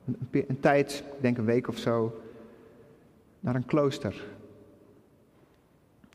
Een, 0.05 0.45
een 0.49 0.61
tijd, 0.61 1.05
ik 1.17 1.23
denk 1.23 1.39
een 1.39 1.45
week 1.45 1.69
of 1.69 1.79
zo, 1.79 2.21
naar 3.41 3.55
een 3.55 3.67
klooster. 3.67 4.25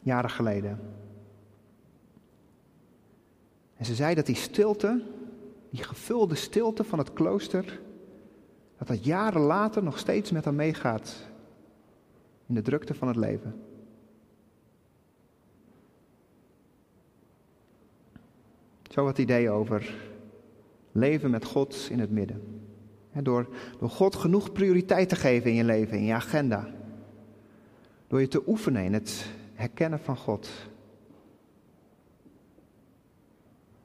Jaren 0.04 0.30
geleden. 0.30 0.80
En 3.76 3.86
ze 3.86 3.96
zei 3.96 4.16
dat 4.16 4.26
die 4.26 4.36
stilte, 4.36 5.04
die 5.70 5.84
gevulde 5.84 6.36
stilte 6.36 6.84
van 6.84 7.00
het 7.00 7.14
klooster, 7.14 7.80
dat 8.80 8.88
dat 8.88 9.06
jaren 9.06 9.42
later 9.42 9.84
nog 9.84 10.00
steeds 10.00 10.32
met 10.32 10.46
haar 10.46 10.54
meegaat 10.54 11.16
in 12.48 12.56
de 12.56 12.62
drukte 12.62 12.94
van 12.94 13.08
het 13.08 13.18
leven. 13.18 13.62
Zo 18.90 19.04
wat 19.04 19.18
idee 19.18 19.50
over 19.50 19.96
leven 20.92 21.32
met 21.32 21.46
God 21.46 21.88
in 21.92 22.00
het 22.00 22.12
midden. 22.12 22.62
door, 23.14 23.48
door 23.80 23.90
God 23.90 24.16
genoeg 24.16 24.52
prioriteit 24.52 25.10
te 25.10 25.16
geven 25.16 25.50
in 25.50 25.56
je 25.56 25.64
leven, 25.64 25.98
in 25.98 26.04
je 26.04 26.14
agenda. 26.14 26.68
Door 28.08 28.22
je 28.22 28.28
te 28.28 28.44
oefenen 28.48 28.84
in 28.84 28.94
het 28.94 29.26
herkennen 29.54 30.00
van 30.00 30.18
God. 30.18 30.50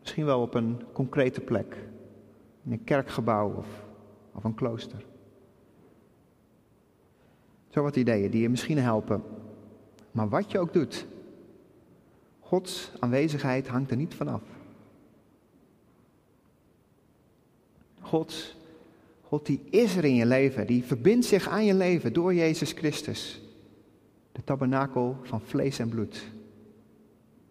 Misschien 0.00 0.24
wel 0.24 0.40
op 0.40 0.54
een 0.54 0.82
concrete 0.92 1.40
plek. 1.40 1.76
In 2.64 2.72
een 2.72 2.84
kerkgebouw 2.84 3.54
of, 3.54 3.83
of 4.34 4.44
een 4.44 4.54
klooster. 4.54 5.04
Zo 7.68 7.82
wat 7.82 7.96
ideeën 7.96 8.30
die 8.30 8.42
je 8.42 8.48
misschien 8.48 8.78
helpen. 8.78 9.22
Maar 10.10 10.28
wat 10.28 10.50
je 10.50 10.58
ook 10.58 10.72
doet, 10.72 11.06
Gods 12.40 12.90
aanwezigheid 12.98 13.68
hangt 13.68 13.90
er 13.90 13.96
niet 13.96 14.14
vanaf. 14.14 14.42
God, 18.00 18.56
God 19.22 19.46
die 19.46 19.60
is 19.70 19.96
er 19.96 20.04
in 20.04 20.14
je 20.14 20.26
leven, 20.26 20.66
die 20.66 20.84
verbindt 20.84 21.26
zich 21.26 21.48
aan 21.48 21.64
je 21.64 21.74
leven 21.74 22.12
door 22.12 22.34
Jezus 22.34 22.72
Christus. 22.72 23.40
De 24.32 24.44
tabernakel 24.44 25.16
van 25.22 25.40
vlees 25.40 25.78
en 25.78 25.88
bloed. 25.88 26.24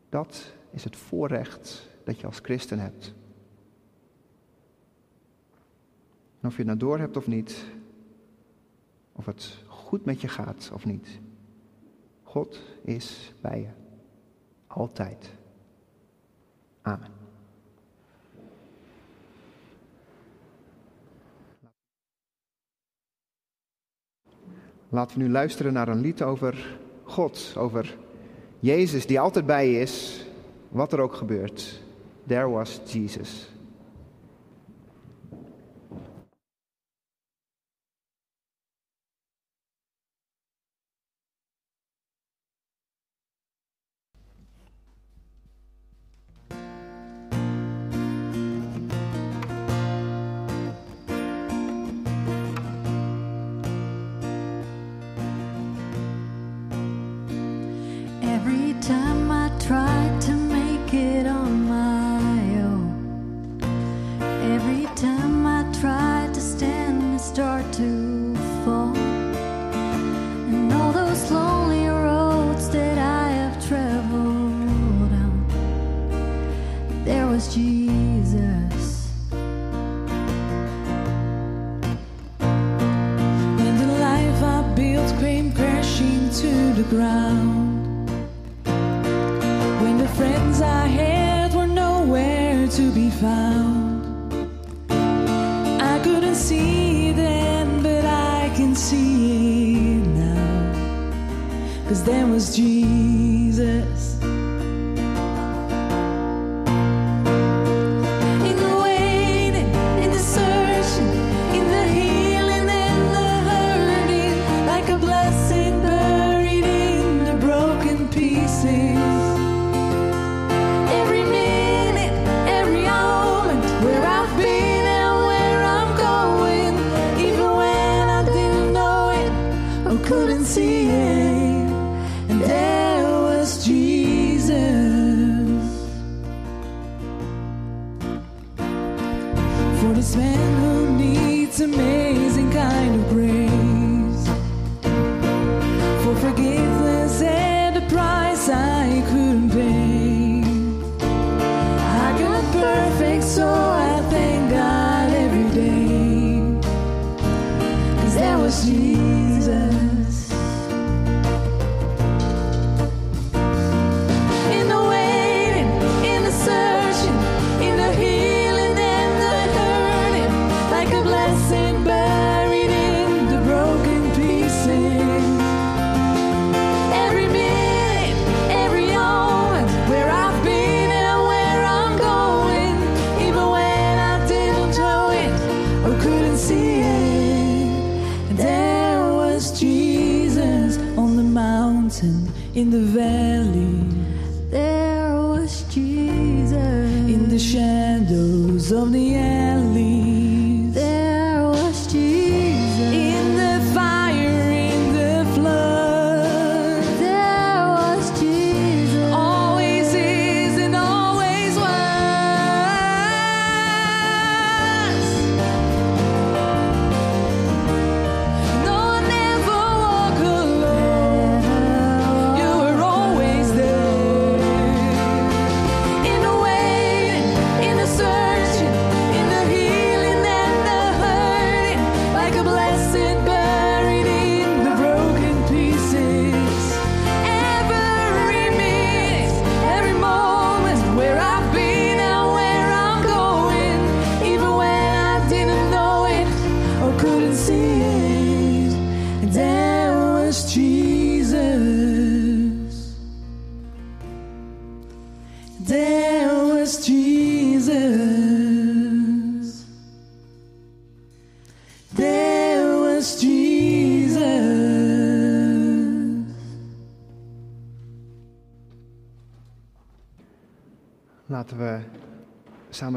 Dat 0.09 0.53
is 0.71 0.83
het 0.83 0.95
voorrecht 0.95 1.89
dat 2.03 2.19
je 2.19 2.25
als 2.25 2.39
christen 2.41 2.79
hebt. 2.79 3.13
En 6.43 6.49
of 6.49 6.55
je 6.55 6.63
het 6.63 6.67
nou 6.67 6.79
door 6.79 6.99
hebt 6.99 7.17
of 7.17 7.27
niet, 7.27 7.65
of 9.11 9.25
het 9.25 9.63
goed 9.67 10.05
met 10.05 10.21
je 10.21 10.27
gaat 10.27 10.71
of 10.73 10.85
niet, 10.85 11.07
God 12.23 12.61
is 12.81 13.33
bij 13.41 13.59
je. 13.59 13.67
Altijd. 14.67 15.33
Amen. 16.81 17.11
Laten 24.89 25.17
we 25.17 25.23
nu 25.23 25.29
luisteren 25.29 25.73
naar 25.73 25.87
een 25.87 26.01
lied 26.01 26.21
over 26.21 26.79
God, 27.03 27.53
over 27.57 27.97
Jezus 28.59 29.05
die 29.05 29.19
altijd 29.19 29.45
bij 29.45 29.69
je 29.69 29.79
is, 29.79 30.25
wat 30.69 30.93
er 30.93 30.99
ook 30.99 31.13
gebeurt. 31.13 31.81
There 32.27 32.49
was 32.49 32.81
Jesus. 32.85 33.52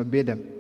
Bidden. 0.08 0.50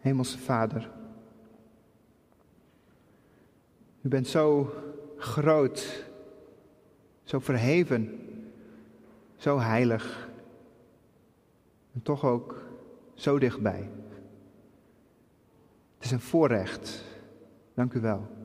Hemelse 0.00 0.38
Vader, 0.38 0.90
u 4.00 4.08
bent 4.08 4.26
zo 4.28 4.74
groot, 5.16 6.04
zo 7.24 7.38
verheven, 7.38 8.20
zo 9.36 9.58
heilig 9.58 10.30
en 11.92 12.02
toch 12.02 12.24
ook 12.24 12.62
zo 13.14 13.38
dichtbij. 13.38 13.88
Het 15.94 16.04
is 16.04 16.10
een 16.10 16.20
voorrecht. 16.20 17.04
Dank 17.74 17.92
u 17.92 18.00
wel. 18.00 18.41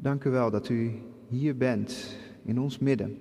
Dank 0.00 0.24
u 0.24 0.30
wel 0.30 0.50
dat 0.50 0.68
u 0.68 1.02
hier 1.28 1.56
bent, 1.56 2.16
in 2.42 2.60
ons 2.60 2.78
midden. 2.78 3.18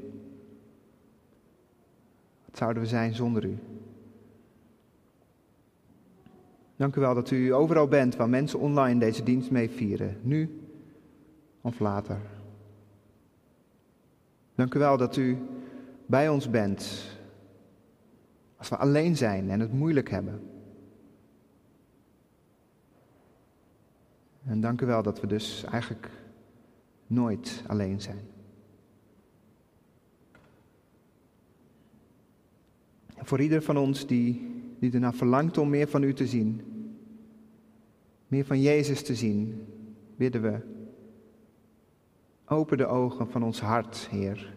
Wat 2.45 2.57
zouden 2.57 2.81
we 2.83 2.89
zijn 2.89 3.13
zonder 3.15 3.45
u? 3.45 3.57
Dank 6.75 6.95
u 6.95 7.01
wel 7.01 7.13
dat 7.13 7.31
u 7.31 7.53
overal 7.53 7.87
bent 7.87 8.15
waar 8.15 8.29
mensen 8.29 8.59
online 8.59 8.99
deze 8.99 9.23
dienst 9.23 9.51
mee 9.51 9.69
vieren, 9.69 10.17
nu 10.21 10.61
of 11.61 11.79
later. 11.79 12.21
Dank 14.55 14.73
u 14.73 14.79
wel 14.79 14.97
dat 14.97 15.15
u 15.15 15.37
bij 16.05 16.29
ons 16.29 16.49
bent 16.49 17.15
als 18.57 18.69
we 18.69 18.77
alleen 18.77 19.17
zijn 19.17 19.49
en 19.49 19.59
het 19.59 19.73
moeilijk 19.73 20.09
hebben. 20.09 20.41
En 24.45 24.61
dank 24.61 24.81
u 24.81 24.85
wel 24.85 25.03
dat 25.03 25.19
we 25.19 25.27
dus 25.27 25.63
eigenlijk 25.63 26.09
nooit 27.07 27.63
alleen 27.67 28.01
zijn. 28.01 28.35
voor 33.27 33.41
ieder 33.41 33.61
van 33.61 33.77
ons 33.77 34.07
die, 34.07 34.61
die 34.79 34.91
ernaar 34.91 35.13
verlangt 35.13 35.57
om 35.57 35.69
meer 35.69 35.87
van 35.87 36.03
u 36.03 36.13
te 36.13 36.27
zien, 36.27 36.61
meer 38.27 38.45
van 38.45 38.61
Jezus 38.61 39.03
te 39.03 39.15
zien, 39.15 39.65
bidden 40.15 40.41
we. 40.41 40.59
Open 42.45 42.77
de 42.77 42.85
ogen 42.85 43.29
van 43.29 43.43
ons 43.43 43.61
hart, 43.61 44.07
Heer. 44.11 44.55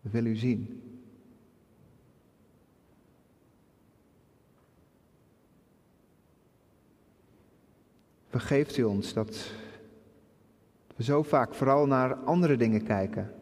We 0.00 0.10
willen 0.10 0.30
u 0.30 0.36
zien. 0.36 0.80
Vergeeft 8.28 8.76
u 8.76 8.82
ons 8.82 9.12
dat 9.12 9.52
we 10.96 11.02
zo 11.02 11.22
vaak 11.22 11.54
vooral 11.54 11.86
naar 11.86 12.14
andere 12.14 12.56
dingen 12.56 12.82
kijken. 12.82 13.32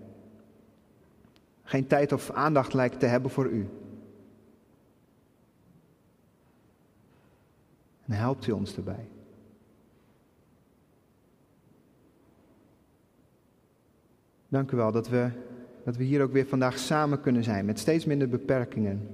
Geen 1.63 1.87
tijd 1.87 2.13
of 2.13 2.31
aandacht 2.31 2.75
lijkt 2.75 3.01
te 3.01 3.07
hebben 3.07 3.31
voor 3.31 3.47
u. 3.47 3.69
En 8.07 8.13
helpt 8.13 8.47
u 8.47 8.53
ons 8.53 8.77
erbij. 8.77 9.09
Dank 14.49 14.71
u 14.71 14.77
wel 14.77 14.93
dat 14.93 15.09
we, 15.09 15.31
dat 15.85 15.97
we 15.97 16.05
hier 16.05 16.23
ook 16.23 16.33
weer 16.33 16.47
vandaag 16.47 16.79
samen 16.79 17.21
kunnen 17.21 17.45
zijn 17.45 17.65
met 17.65 17.79
steeds 17.79 18.05
minder 18.05 18.29
beperkingen. 18.29 19.09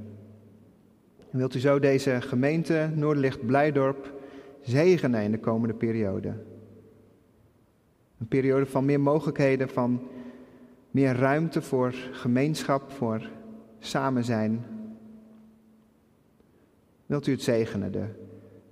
En 1.30 1.38
wilt 1.38 1.54
u 1.54 1.58
zo 1.58 1.78
deze 1.78 2.20
gemeente 2.20 2.90
Noorderlicht 2.94 3.46
Blijdorp 3.46 4.12
zegenen 4.62 5.22
in 5.22 5.30
de 5.30 5.38
komende 5.38 5.74
periode? 5.74 6.34
Een 8.20 8.28
periode 8.28 8.66
van 8.66 8.84
meer 8.84 9.00
mogelijkheden, 9.00 9.68
van 9.68 10.08
meer 10.90 11.14
ruimte 11.16 11.62
voor 11.62 11.92
gemeenschap, 12.12 12.90
voor 12.90 13.30
samen 13.78 14.24
zijn. 14.24 14.64
Wilt 17.06 17.26
u 17.26 17.32
het 17.32 17.42
zegenen, 17.42 17.92
de, 17.92 18.04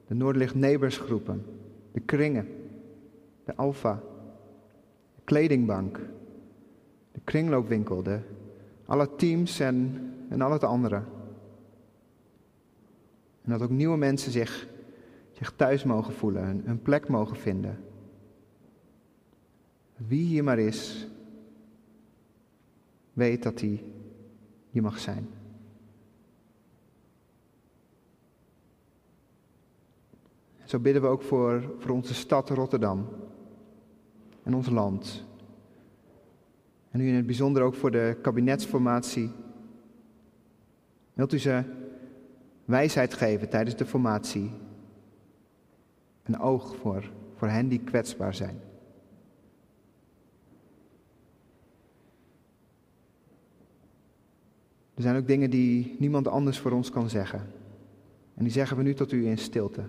de 0.06 0.14
Noordlicht 0.14 0.54
Neighborsgroepen, 0.54 1.44
de 1.92 2.00
kringen, 2.00 2.48
de 3.44 3.56
Alfa, 3.56 4.00
de 5.14 5.22
kledingbank, 5.24 6.00
de 7.12 7.20
kringloopwinkel, 7.24 8.02
de, 8.02 8.18
alle 8.86 9.14
teams 9.16 9.60
en, 9.60 10.10
en 10.28 10.40
al 10.40 10.52
het 10.52 10.64
andere. 10.64 11.02
En 13.42 13.50
dat 13.50 13.62
ook 13.62 13.70
nieuwe 13.70 13.96
mensen 13.96 14.32
zich, 14.32 14.68
zich 15.32 15.52
thuis 15.56 15.84
mogen 15.84 16.12
voelen, 16.12 16.62
een 16.64 16.82
plek 16.82 17.08
mogen 17.08 17.36
vinden. 17.36 17.78
Wie 20.06 20.26
hier 20.26 20.44
maar 20.44 20.58
is, 20.58 21.06
weet 23.12 23.42
dat 23.42 23.60
hij 23.60 23.84
hier 24.70 24.82
mag 24.82 24.98
zijn. 24.98 25.28
Zo 30.64 30.78
bidden 30.78 31.02
we 31.02 31.08
ook 31.08 31.22
voor, 31.22 31.74
voor 31.78 31.90
onze 31.90 32.14
stad 32.14 32.50
Rotterdam 32.50 33.08
en 34.42 34.54
ons 34.54 34.68
land. 34.68 35.24
En 36.90 36.98
nu 36.98 37.08
in 37.08 37.14
het 37.14 37.26
bijzonder 37.26 37.62
ook 37.62 37.74
voor 37.74 37.90
de 37.90 38.16
kabinetsformatie. 38.22 39.30
Wilt 41.14 41.32
u 41.32 41.38
ze 41.38 41.62
wijsheid 42.64 43.14
geven 43.14 43.48
tijdens 43.48 43.76
de 43.76 43.86
formatie? 43.86 44.50
Een 46.22 46.40
oog 46.40 46.76
voor, 46.76 47.10
voor 47.34 47.48
hen 47.48 47.68
die 47.68 47.80
kwetsbaar 47.80 48.34
zijn. 48.34 48.60
Er 54.98 55.04
zijn 55.04 55.16
ook 55.16 55.26
dingen 55.26 55.50
die 55.50 55.96
niemand 55.98 56.28
anders 56.28 56.58
voor 56.58 56.70
ons 56.70 56.90
kan 56.90 57.10
zeggen. 57.10 57.38
En 58.34 58.44
die 58.44 58.52
zeggen 58.52 58.76
we 58.76 58.82
nu 58.82 58.94
tot 58.94 59.12
u 59.12 59.26
in 59.26 59.38
stilte. 59.38 59.82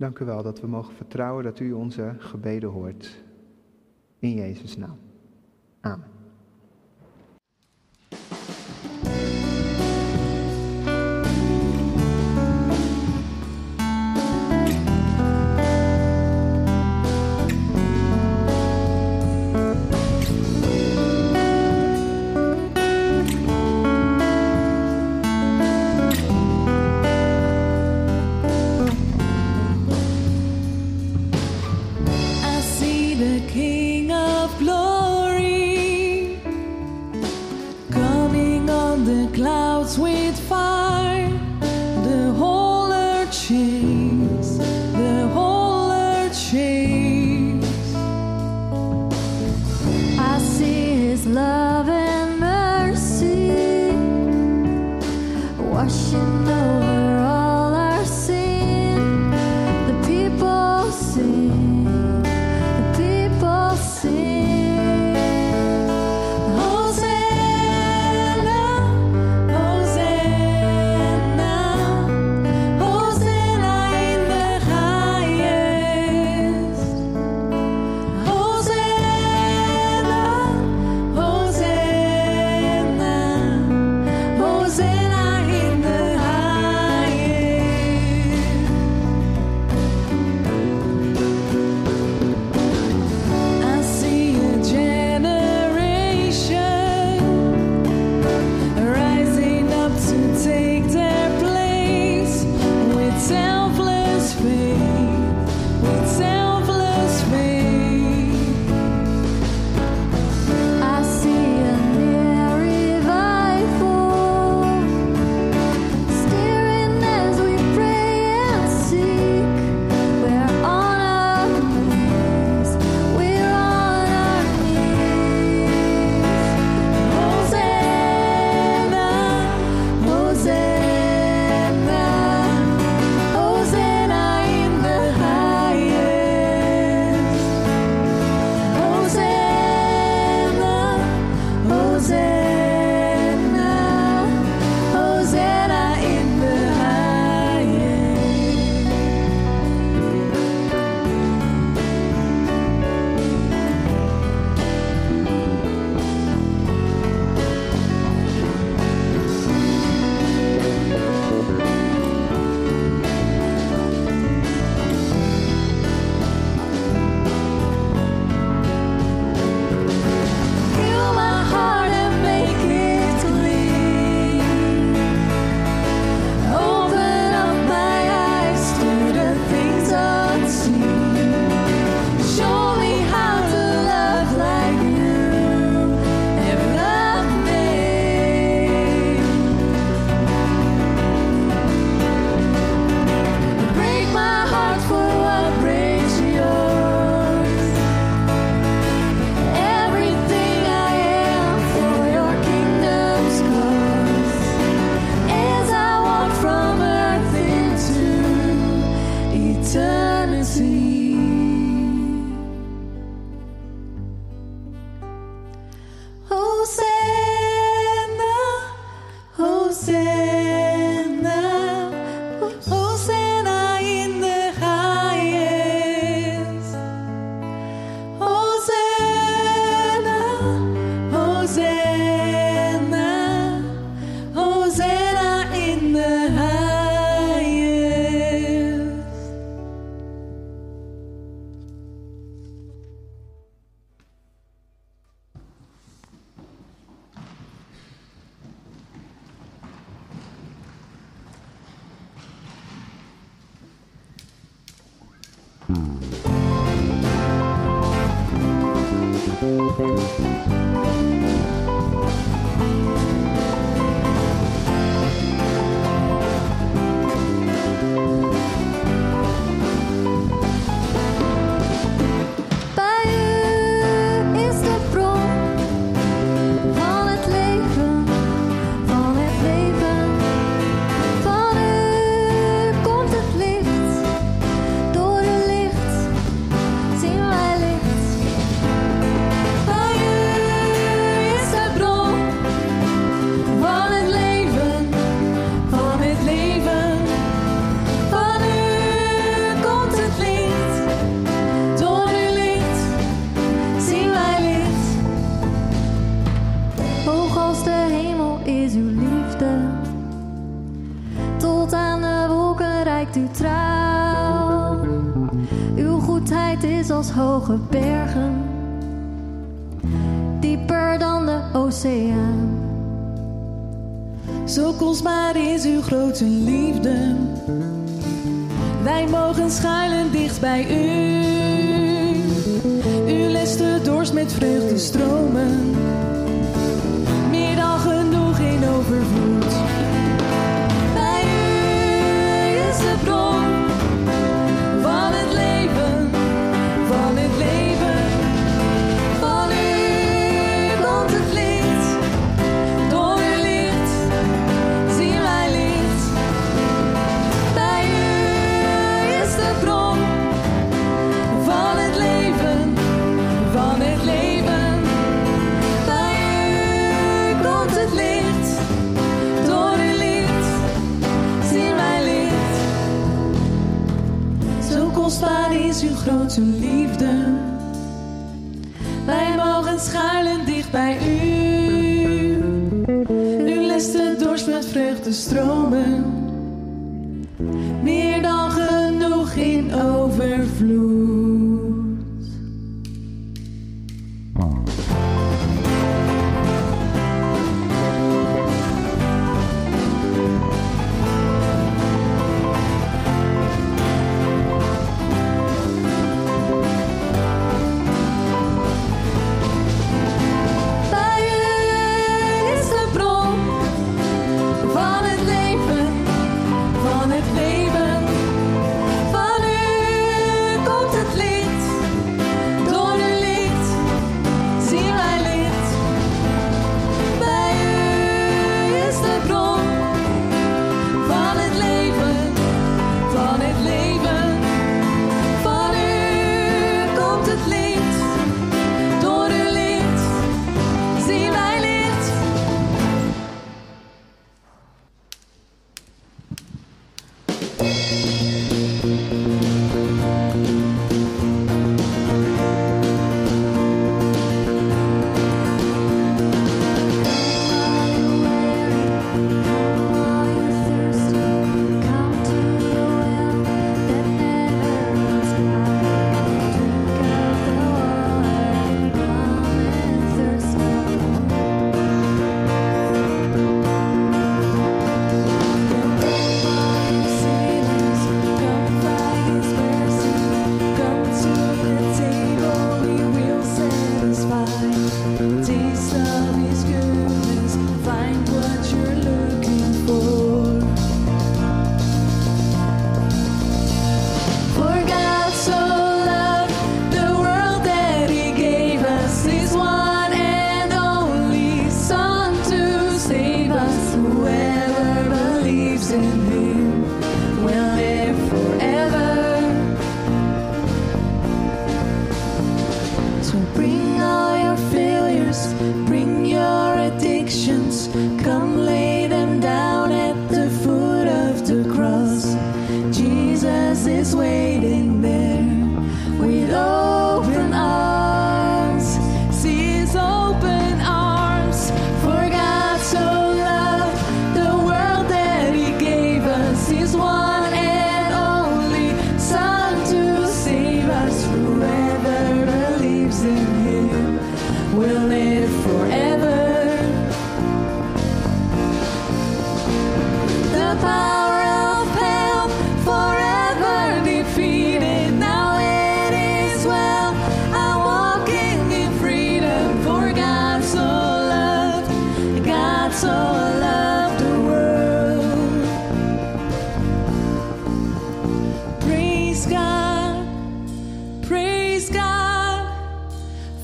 Dank 0.00 0.18
u 0.18 0.24
wel 0.24 0.42
dat 0.42 0.60
we 0.60 0.66
mogen 0.66 0.94
vertrouwen 0.94 1.44
dat 1.44 1.60
u 1.60 1.72
onze 1.72 2.14
gebeden 2.18 2.68
hoort. 2.68 3.22
In 4.18 4.34
Jezus' 4.34 4.76
naam. 4.76 4.98
Amen. 5.80 6.19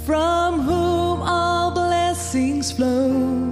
From 0.06 0.60
whom 0.60 1.20
all 1.20 1.72
blessings 1.72 2.70
flow. 2.70 3.45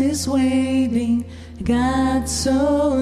Is 0.00 0.28
waiting. 0.28 1.24
God 1.62 2.28
so 2.28 2.94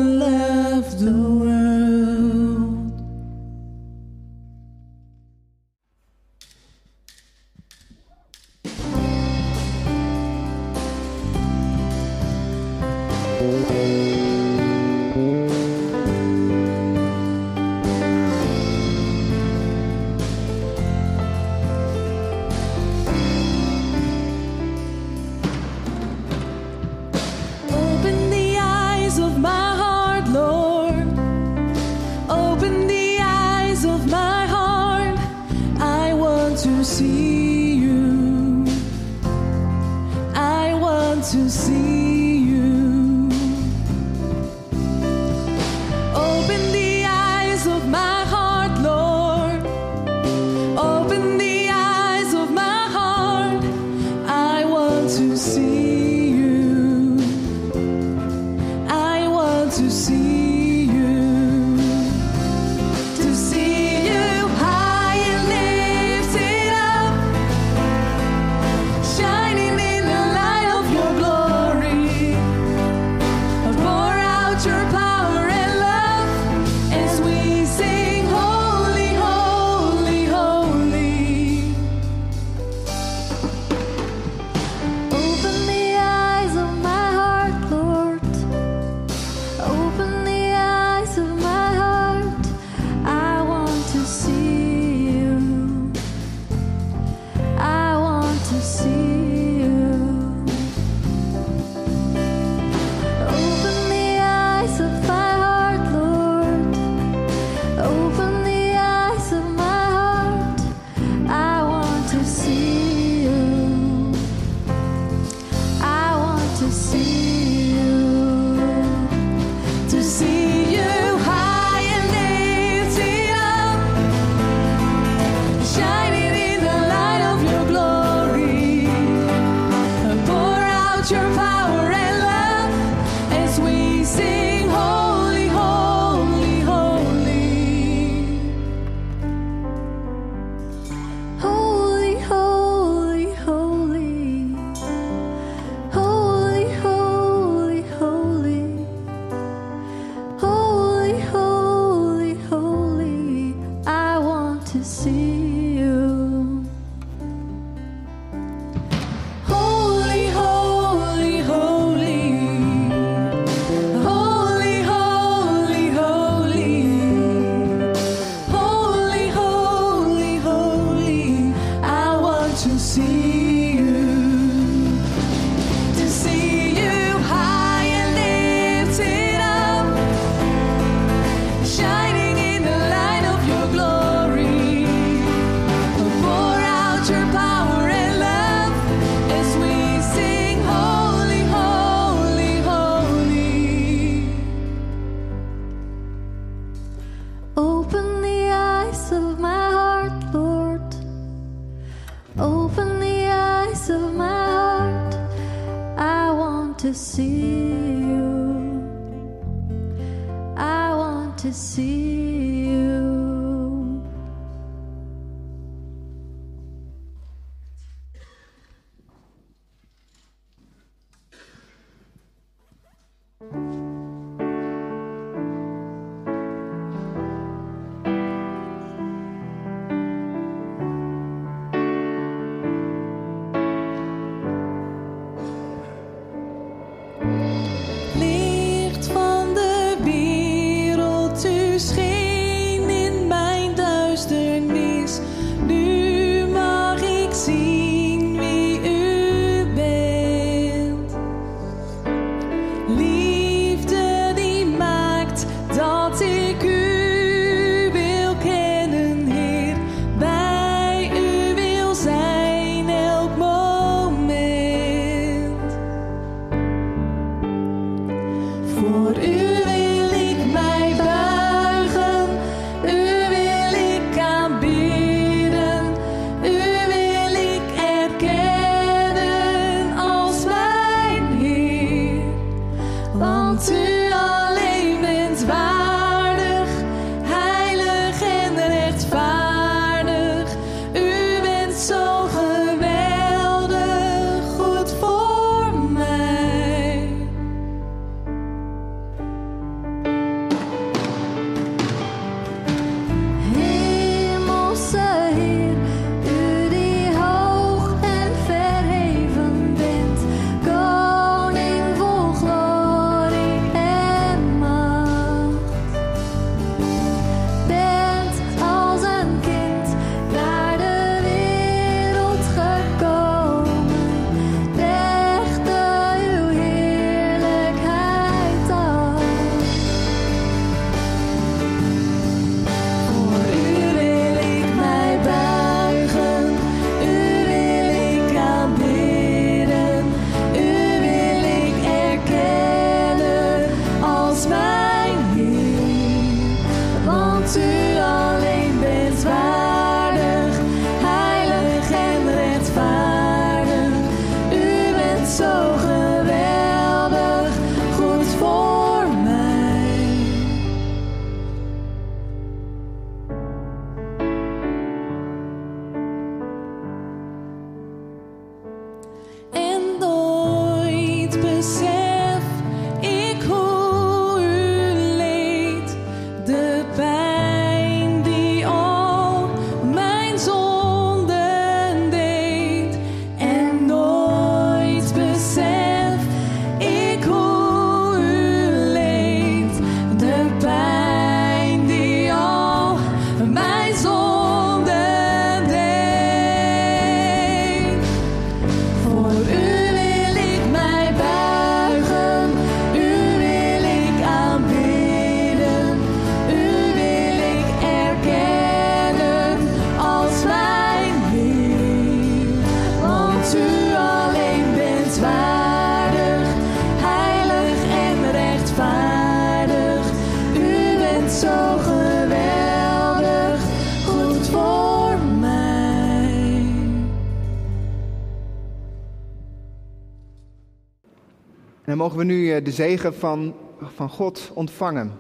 mogen 432.07 432.27
we 432.27 432.33
nu 432.33 432.53
eh, 432.53 432.65
de 432.65 432.71
zegen 432.71 433.15
van, 433.15 433.55
van 433.81 434.09
God 434.09 434.51
ontvangen. 434.55 435.13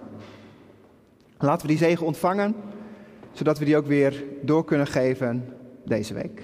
Laten 1.38 1.66
we 1.66 1.72
die 1.72 1.86
zegen 1.86 2.06
ontvangen, 2.06 2.54
zodat 3.32 3.58
we 3.58 3.64
die 3.64 3.76
ook 3.76 3.86
weer 3.86 4.24
door 4.42 4.64
kunnen 4.64 4.86
geven 4.86 5.56
deze 5.84 6.14
week. 6.14 6.42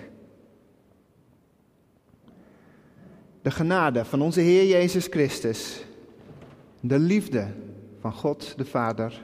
De 3.43 3.51
genade 3.51 4.05
van 4.05 4.23
onze 4.23 4.41
Heer 4.41 4.67
Jezus 4.67 5.07
Christus, 5.07 5.85
de 6.81 6.99
liefde 6.99 7.47
van 8.01 8.13
God 8.13 8.55
de 8.57 8.65
Vader 8.65 9.23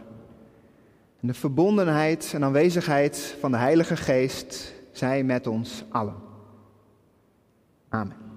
en 1.20 1.26
de 1.26 1.34
verbondenheid 1.34 2.30
en 2.34 2.44
aanwezigheid 2.44 3.36
van 3.40 3.50
de 3.50 3.58
Heilige 3.58 3.96
Geest 3.96 4.74
zij 4.92 5.24
met 5.24 5.46
ons 5.46 5.84
allen. 5.90 6.16
Amen. 7.88 8.27